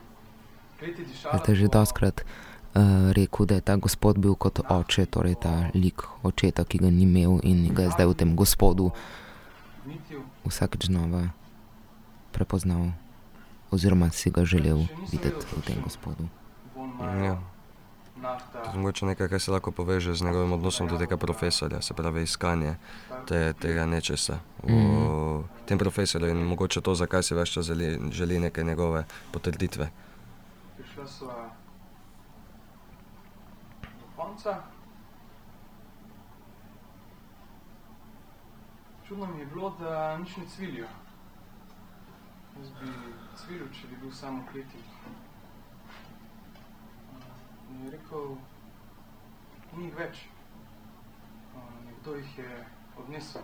[0.80, 5.68] je Zdaj že doskrat uh, rekel, da je ta gospod bil kot oče, torej ta
[5.74, 8.92] lik očeta, ki ga ni imel in ga je zdaj v tem gospodu
[10.46, 11.34] vsakeč znova
[12.32, 12.96] prepoznal,
[13.70, 16.24] oziroma si ga želel videti v tem gospodu.
[17.02, 17.02] Ja.
[17.02, 17.52] Majo, nafta,
[18.11, 18.11] To je
[18.74, 22.74] mogoče nekaj, kar se lahko poveže z njegovim odnosom do tega profesorja, se pravi iskanje
[23.28, 28.40] te, tega nečesa v tem profesorju in mogoče to, zakaj si več čas želi, želi
[28.40, 29.90] neke njegove potrditve.
[30.76, 31.50] prišla sva
[33.82, 34.62] do konca.
[39.08, 40.86] Čudno mi je bilo, da nič ne cvilijo.
[42.58, 42.92] Jaz bi
[43.36, 44.91] cvilil, če bi bil samo kleti.
[47.80, 48.36] Je rekel,
[49.76, 50.22] ni jih več.
[51.86, 52.60] Nekdo jih je
[53.00, 53.42] odnesel.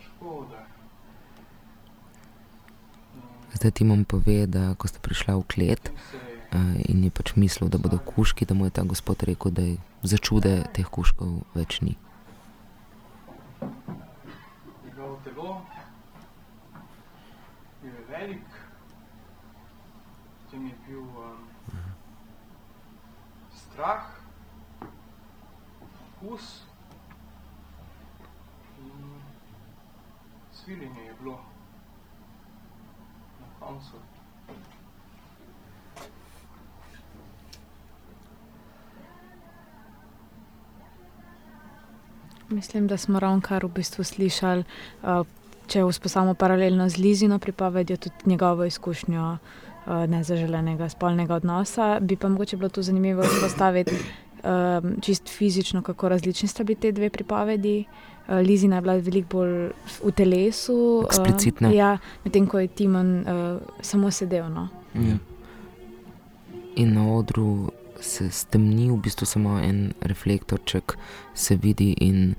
[0.00, 0.64] Škoda.
[3.14, 5.90] In Zdaj Timon pove, da ko sta prišla v klet
[6.88, 9.76] in je pač mislil, da bodo kuški, da mu je ta gospod rekel, da je
[10.02, 11.98] za čude teh kuškov več ni.
[15.00, 15.60] njegovo telo,
[17.82, 18.46] bil je velik,
[20.44, 21.46] potem je bil um,
[23.80, 24.02] strah,
[26.22, 26.62] okus
[28.78, 29.20] in
[30.52, 31.38] sviljenje je bilo
[33.40, 33.96] na koncu.
[42.48, 44.64] Mislim, da smo ravno kar v bistvu slišali,
[45.02, 45.26] uh,
[45.66, 49.38] če vzpostavimo paralelno z Lizino pripovedjo, tudi njegovo izkušnjo
[50.08, 51.98] nezaželenega spolnega odnosa.
[52.00, 53.96] Bi pa mogoče bilo tu zanimivo izpostaviti
[54.44, 57.84] um, čist fizično, kako različni sta bili te dve pripovedi.
[58.28, 59.70] Uh, Lizina je bila veliko bolj
[60.04, 61.04] v telesu.
[61.06, 61.68] Eksplicitna.
[61.68, 64.48] Uh, ja, medtem ko je Timon uh, samo sedel.
[64.48, 64.68] No.
[64.94, 65.16] Ja.
[66.76, 67.70] In na odru
[68.00, 70.96] se stemni, v bistvu samo en reflektorček
[71.34, 72.34] se vidi, in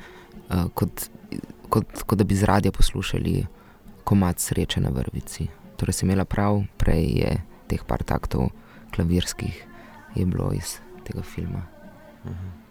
[0.49, 1.10] uh, kot,
[1.70, 3.45] kot, kot da bi z radia poslušali
[4.04, 5.47] komat sreče na vrvici.
[5.82, 7.32] Torej, si imela prav, prej je
[7.65, 8.51] teh par taktov
[8.93, 9.65] klavirskih
[10.15, 11.65] je bilo iz tega filma.
[12.25, 12.61] Mhm.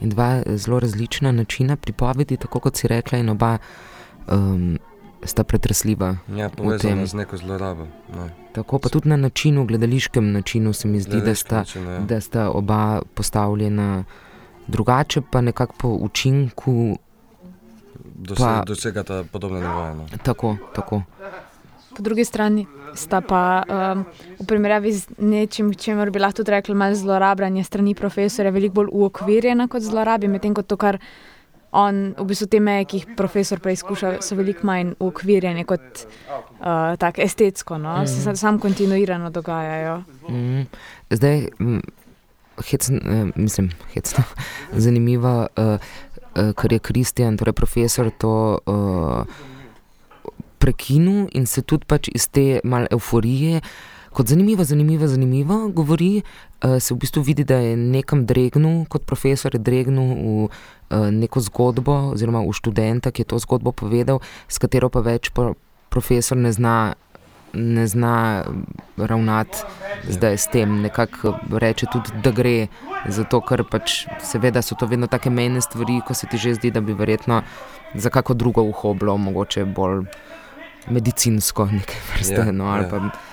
[0.00, 3.58] In dva zelo različna načina pripovedi, tako kot si rekla, in oba
[4.28, 4.78] um,
[5.26, 6.16] sta pretresljiva.
[6.36, 7.86] Ja, povezana z neko zlorabo.
[8.16, 8.28] No.
[8.52, 11.98] Tako pa tudi na načinu, gledališkem načinu, se mi zdi, da sta, način, ja.
[11.98, 14.04] da sta oba postavljena
[14.66, 16.98] drugače, pa nekako po učinku.
[18.14, 19.94] Dose, Pa- Dosegata podobne nivoje.
[19.94, 20.06] No.
[20.22, 21.02] Tako, tako.
[21.96, 24.04] Po drugi strani sta pa um,
[24.40, 28.88] v primerjavi z nečim, čemer bi lahko tudi rekli, malo zlorabljanje strani profesorja, veliko bolj
[28.92, 30.98] uokvirjena kot zlorabi, medtem ko to, kar
[31.76, 36.94] on, v bistvu te meje, ki jih profesor preizkuša, so veliko manj uokvirjene kot uh,
[37.00, 37.98] tako estetsko, no?
[38.08, 39.98] se sa- sam kontinuirano dogajajo.
[40.28, 40.64] Mm.
[41.10, 41.80] Zdaj, mm,
[42.70, 44.24] hecn, eh, mislim, hecno,
[44.72, 48.32] zanimivo, uh, uh, ker je Kristjan, torej profesor, to
[48.66, 49.22] uh,
[50.58, 53.60] prekinil in se tudi pač iz te mal euforije.
[54.16, 56.22] Kot zanimivo, zanimivo, zanimivo govori,
[56.64, 61.10] uh, se v bistvu vidi, da je nekam dregnil, kot profesor je dregnil v uh,
[61.12, 65.52] neko zgodbo, oziroma v študenta, ki je to zgodbo povedal, s katero pa več pro,
[65.92, 66.94] profesor ne zna,
[67.52, 68.48] ne zna
[68.96, 69.68] ravnati
[70.08, 70.80] zdaj s tem.
[70.80, 72.56] Nekako reče tudi, da gre,
[73.12, 76.72] zato ker pač seveda so to vedno take mejne stvari, ko se ti že zdi,
[76.72, 77.44] da bi verjetno
[77.92, 80.06] za kako drugo uho bilo mogoče bolj
[80.88, 82.44] medicinsko, nekaj vrste.
[82.46, 82.90] Ja, no, ali ja.
[82.96, 83.25] pa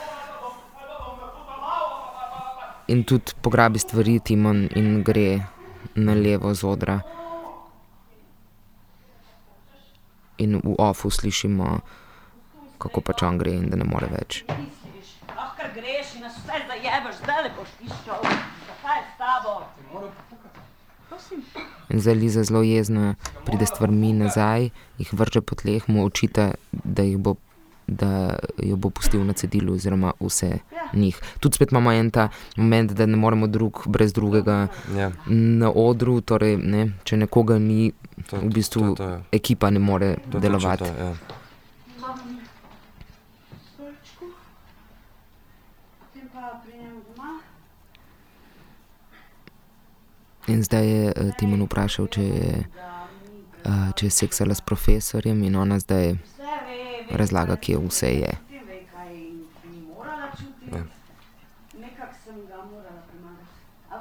[2.88, 5.40] In tudi pograbi stvari, Timon, in gre
[5.96, 7.00] na levo z odra.
[10.38, 11.80] In v ofu slišimo,
[12.78, 14.44] kako pač on gre in da ne more več.
[21.90, 23.16] In zdaj Liza zelo jezna,
[23.46, 24.70] pride stvarmi nazaj,
[25.00, 27.38] jih vrže po tleh, mu očita, da, jih bo,
[27.94, 28.10] da
[28.60, 30.50] jo bo pustil na cedilu, oziroma vse
[30.94, 31.20] njih.
[31.40, 32.28] Tudi spet imamo en ta
[32.58, 37.92] moment, da ne moremo drug brez drugega Ja, na odru, torej ne, če nekoga ni,
[38.28, 40.84] to, v bistvu to, to, je- ekipa ne more to, delovati.
[40.86, 41.14] To, ja.
[46.64, 47.40] Pridem doma.
[50.48, 52.52] In zdaj je eh, Timon vprašal, če je,
[53.64, 56.18] eh, če je seksala s profesorjem, in ona zdaj ve,
[57.10, 58.38] razlaga, kje vse je.
[60.72, 60.84] Ja.
[61.80, 63.48] Nekako sem ga morala premagati.
[63.90, 63.98] A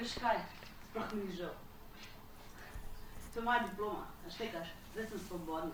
[0.00, 0.36] veš, kaj?
[0.90, 1.50] Sploh mi ni žal.
[3.34, 4.68] To je moja diploma, a štekaš?
[4.92, 5.70] Zdaj sem svobodna.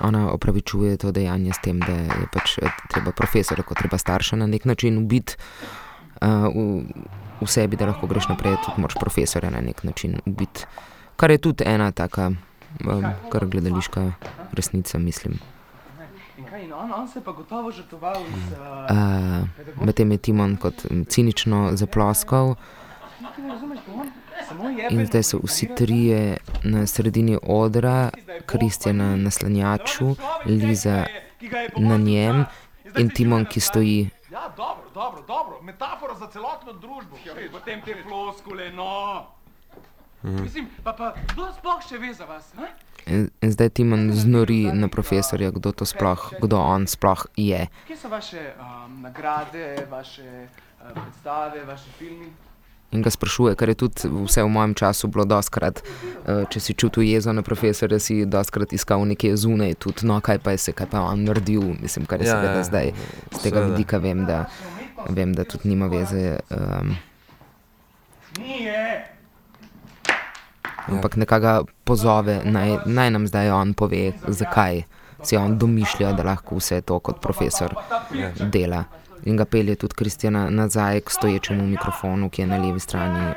[0.00, 4.36] Ona opravičuje to dejanje s tem, da je pač eh, treba profesora, kot treba starša
[4.36, 5.36] na nek način ubiti
[6.20, 6.82] v,
[7.40, 10.66] v sebi, da lahko greš naprej, tudi moraš profesora na nek način ubiti.
[11.16, 12.30] Kar je tudi ena taka,
[12.86, 14.12] um, kar gledališka
[14.52, 15.38] resnica, mislim.
[16.74, 18.22] On, on se pa gotovo žrtoval.
[18.22, 22.54] Uh, Medtem je Timon kot mm, cinično zaploskal,
[24.90, 28.10] in zdaj so vsi trije na sredini odra,
[28.46, 30.16] Kristjana na slanjaču,
[30.46, 31.04] Liza
[31.76, 32.44] na njem
[32.98, 35.62] in Timon, ki stoji Ja, dobro, dobro, dobro.
[35.62, 37.16] Metafora za celotno družbo.
[37.52, 39.26] Potem te floskule, no!
[40.22, 42.52] Mislim, pa, pa kdo sploh še ve za vas?
[42.54, 42.68] Ha?
[43.06, 47.66] In, in zdaj Timon znori na profesorja, kdo to sploh, kdo on sploh je.
[47.86, 52.30] Kje so vaše um, nagrade, vaše uh, predstave, vaši filmi?
[52.92, 56.74] In ga sprašuje, ker je tudi vse v mojem času bilo doskrat, uh, če si
[56.74, 60.72] čutil jezo na profesorja, si doskrat iskal nekje zunaj, tudi no, kaj pa je se,
[60.72, 62.92] kaj pa on naredil, mislim, kar je ja, seveda ja, zdaj
[63.32, 63.72] z tega seveda.
[63.74, 64.44] vidika vem, da,
[65.08, 66.38] vem, da tudi nima veze.
[66.48, 66.96] Um,
[70.88, 74.86] Ampak nekako pozove, naj, naj nam zdaj on pove, zakaj
[75.20, 77.74] si on domišlja, da lahko vse to kot profesor
[78.40, 78.86] dela
[79.28, 83.34] in ga pelje tudi Kristjana nazaj k stoječemu mikrofonu, ki je na levi strani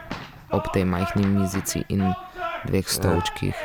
[0.51, 2.13] ob tej majhni mizici in
[2.67, 3.55] dveh stolčkih.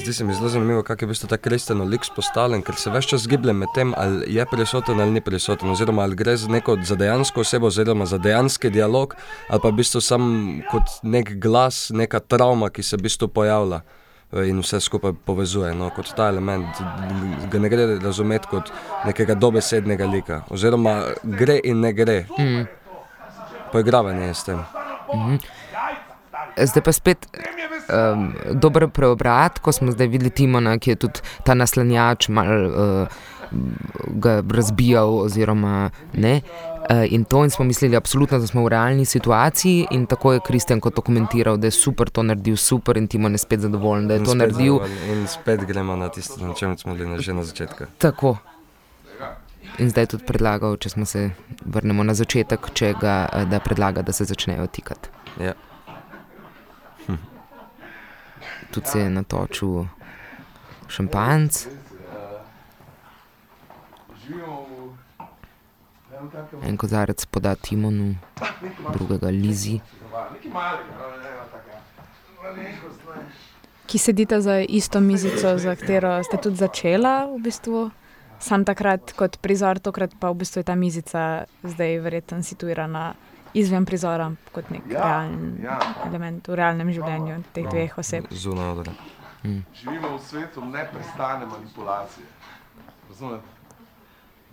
[0.00, 2.90] Zdi se mi zelo zanimivo, kako je v bistvu ta kristjan lik postavljen, ker se
[2.90, 6.48] več čas giblje med tem, ali je prisoten ali ni prisoten, oziroma ali gre za
[6.50, 9.14] neko za dejansko osebo, oziroma za dejanski dialog,
[9.48, 10.24] ali pa v bistvu sam
[10.70, 13.84] kot nek glas, neka travma, ki se v bistvu pojavlja
[14.42, 15.74] in vse skupaj povezuje.
[15.74, 16.80] No, kot ta element,
[17.50, 18.72] ga ne gre razumeti kot
[19.06, 22.24] nekega dobesednega lika, oziroma gre in ne gre.
[22.38, 22.64] Mm.
[23.72, 24.64] Poigravanje je s tem.
[25.14, 25.38] Mm.
[26.54, 27.26] Zdaj pa spet
[27.88, 33.22] um, dober preobrat, ko smo zdaj videli Timona, ki je tudi ta naslanjač mal uh,
[34.50, 36.40] razbijal, oziroma ne.
[36.90, 40.40] Uh, in to in smo mislili, absolutno, da smo v realni situaciji, in tako je
[40.46, 44.14] Kristjan kot dokumentiral, da je super to naredil, super in Timon je spet zadovoljen, da
[44.14, 44.78] je in to naredil.
[45.08, 47.84] In spet gremo na tisto, na čem smo bili že na začetku.
[47.98, 48.36] Tako.
[49.78, 51.30] In zdaj tudi predlagal, če smo se
[51.64, 53.14] vrnemo na začetek, če ga
[53.50, 55.08] da predlaga, da se začnejo tikati.
[55.40, 55.54] Ja.
[57.06, 57.16] Hm.
[58.72, 59.86] Tudi se je natočil
[60.88, 61.66] šampanc.
[66.62, 68.14] En kozarec poda Timonu,
[68.92, 69.80] drugega Lizi.
[73.86, 77.90] Ki sedite za isto mizico, za katero ste tudi začela, v bistvu.
[78.44, 83.14] sam takrat kot prizor, tokrat pa v bistvu je ta mizica zdaj verjetno situirana
[83.54, 85.78] izven prizora, kot nek ja, realen ja.
[86.08, 88.26] element v realnem življenju teh no, dveh oseb.
[88.30, 88.94] Zunaj odra.
[89.44, 89.62] Mm.
[89.80, 92.26] Živimo v svetu neprestane manipulacije.
[93.08, 93.53] Razumete?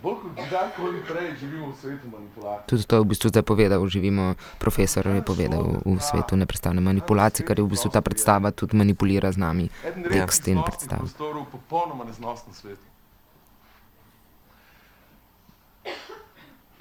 [0.02, 2.66] Bolj kot kdajkoli prej živimo v svetu manipulacij.
[2.66, 7.46] Tudi to je v bistvu zdaj povedal, živimo, profesor je povedal v svetu neprestane manipulacije,
[7.46, 9.70] kar je v bistvu ta predstava tudi manipulira z nami.
[10.10, 11.06] Tekst in predstava.
[11.54, 12.82] Popolnoma neznosno svetu.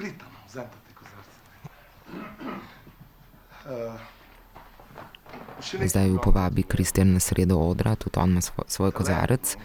[0.01, 1.37] Pritamo, vzemite te kozarce.
[5.61, 9.57] Zdaj jo povabi Kristjan na sredo odra, tudi on ima svoj kozarec.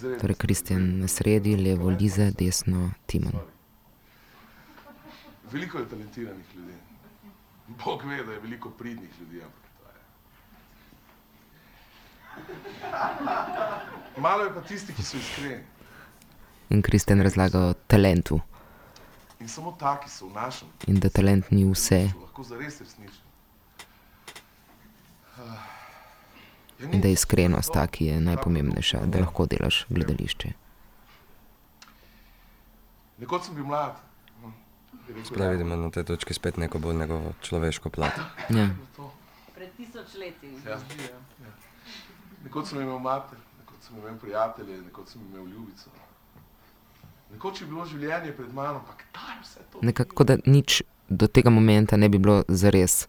[0.00, 3.32] Torej, Kristjan na sredi, levo Liza, desno Timon.
[5.52, 6.72] Veliko je talentiranih ljudi.
[7.84, 9.94] Bog ve, da je veliko pridnih ljudi, ampak to je.
[14.16, 15.64] Malo je pa tisti, ki so iskreni.
[16.70, 18.40] In Kristjan razlaga o talentu.
[19.40, 20.68] In samo taki so v našem.
[20.86, 22.08] In da talent ni vse.
[22.20, 23.32] Lahko zares resnični.
[26.90, 30.52] In da je iskrenost ta, ki je najpomembnejša, da lahko delaš gledališče.
[33.22, 34.00] Nekoč sem bil mlad.
[35.24, 38.18] Spravi, da ima na tej točki spet neko bolj njegovo človeško plat.
[38.48, 38.68] Ja.
[39.54, 40.46] Pred tisoč leti.
[40.66, 40.78] Ja, ja.
[41.44, 41.52] ja.
[42.44, 45.90] Nekoč sem imel mater, nekoč sem imel prijatelje, nekoč sem imel ljubico.
[47.32, 49.82] Nekoč je bilo življenje pred mano, pa kdaj vse to?
[49.82, 53.06] Nekako, da nič do tega momenta ne bi bilo zares.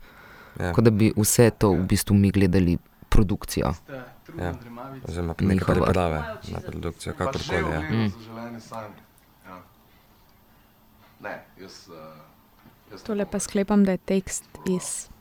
[0.60, 0.72] Ja.
[0.74, 2.78] Kot da bi vse to v bistvu mi gledali
[3.14, 3.74] produkcijo.
[4.38, 4.54] Ja.
[5.08, 6.20] Oziroma, nekaj priprave
[6.52, 7.80] na produkcijo, kako koli je.
[7.92, 8.12] Mm.
[9.48, 9.62] Ja.
[11.20, 11.90] Ne, jaz,
[12.92, 15.14] jaz Tole pa sklepam, da je tekst iz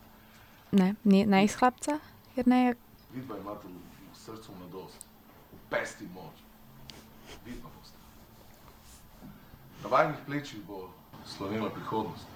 [0.73, 1.99] ne, ne, ne iz hlapca.
[2.45, 2.75] Ne...
[3.13, 5.05] Vidva imate v srcu mladost,
[5.53, 6.41] v pesti moč.
[7.45, 7.97] Vidva boste.
[9.83, 10.89] Na vajnih plečih bo
[11.25, 12.33] slovenila prihodnost.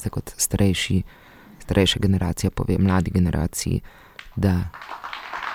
[0.00, 1.02] Zdaj kot starejši,
[1.62, 3.80] starejša generacija pove mladi generaciji,
[4.36, 4.52] da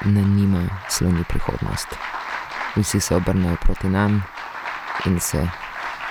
[0.06, 1.88] na njima sloni prihodnost.
[2.76, 4.24] Vsi se obrnejo proti nam
[5.06, 5.48] in se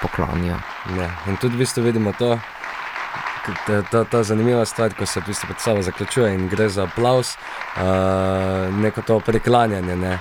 [0.02, 0.56] poklonijo.
[0.98, 2.38] Ja, in tudi v bistvu vidimo to,
[3.66, 9.02] ta, ta, ta zanimiva stvar, ko se predstava zaključuje in gre za aplaus, uh, neko
[9.02, 9.96] to priklanjanje.
[9.96, 10.18] Ne?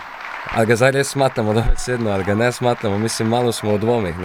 [0.51, 3.73] Ali ga zdaj res smatramo, da je sedno, ali ga ne smatramo, mislim, malo smo
[3.73, 4.15] v dvomih.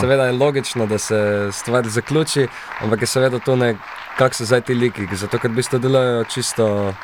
[0.00, 2.46] Seveda je logično, da se stvar zaključi,
[2.80, 3.76] ampak je seveda to ne,
[4.18, 6.94] kako so zdaj ti liki, zato ker bi to delali čisto,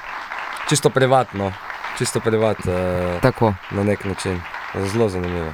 [0.69, 1.53] čisto privatno,
[1.99, 4.41] čisto privat, uh, na nek način.
[4.75, 5.53] Zelo zanimivo.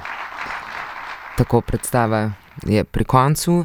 [1.37, 2.31] Tako predstava
[2.63, 3.65] je pri koncu.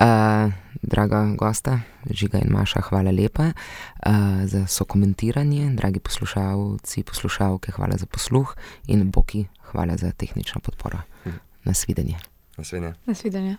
[0.00, 1.78] Uh, draga gosta,
[2.10, 4.12] Žiga in Maša, hvala lepa uh,
[4.44, 8.54] za sokomentiranje, dragi poslušalci, poslušalke, hvala za posluh
[8.86, 10.98] in Boki, hvala za tehnično podporo.
[11.24, 11.30] Hm.
[11.64, 12.18] Nasvidenje.
[12.56, 12.94] Nasvidenje.
[13.06, 13.56] Nasvidenje.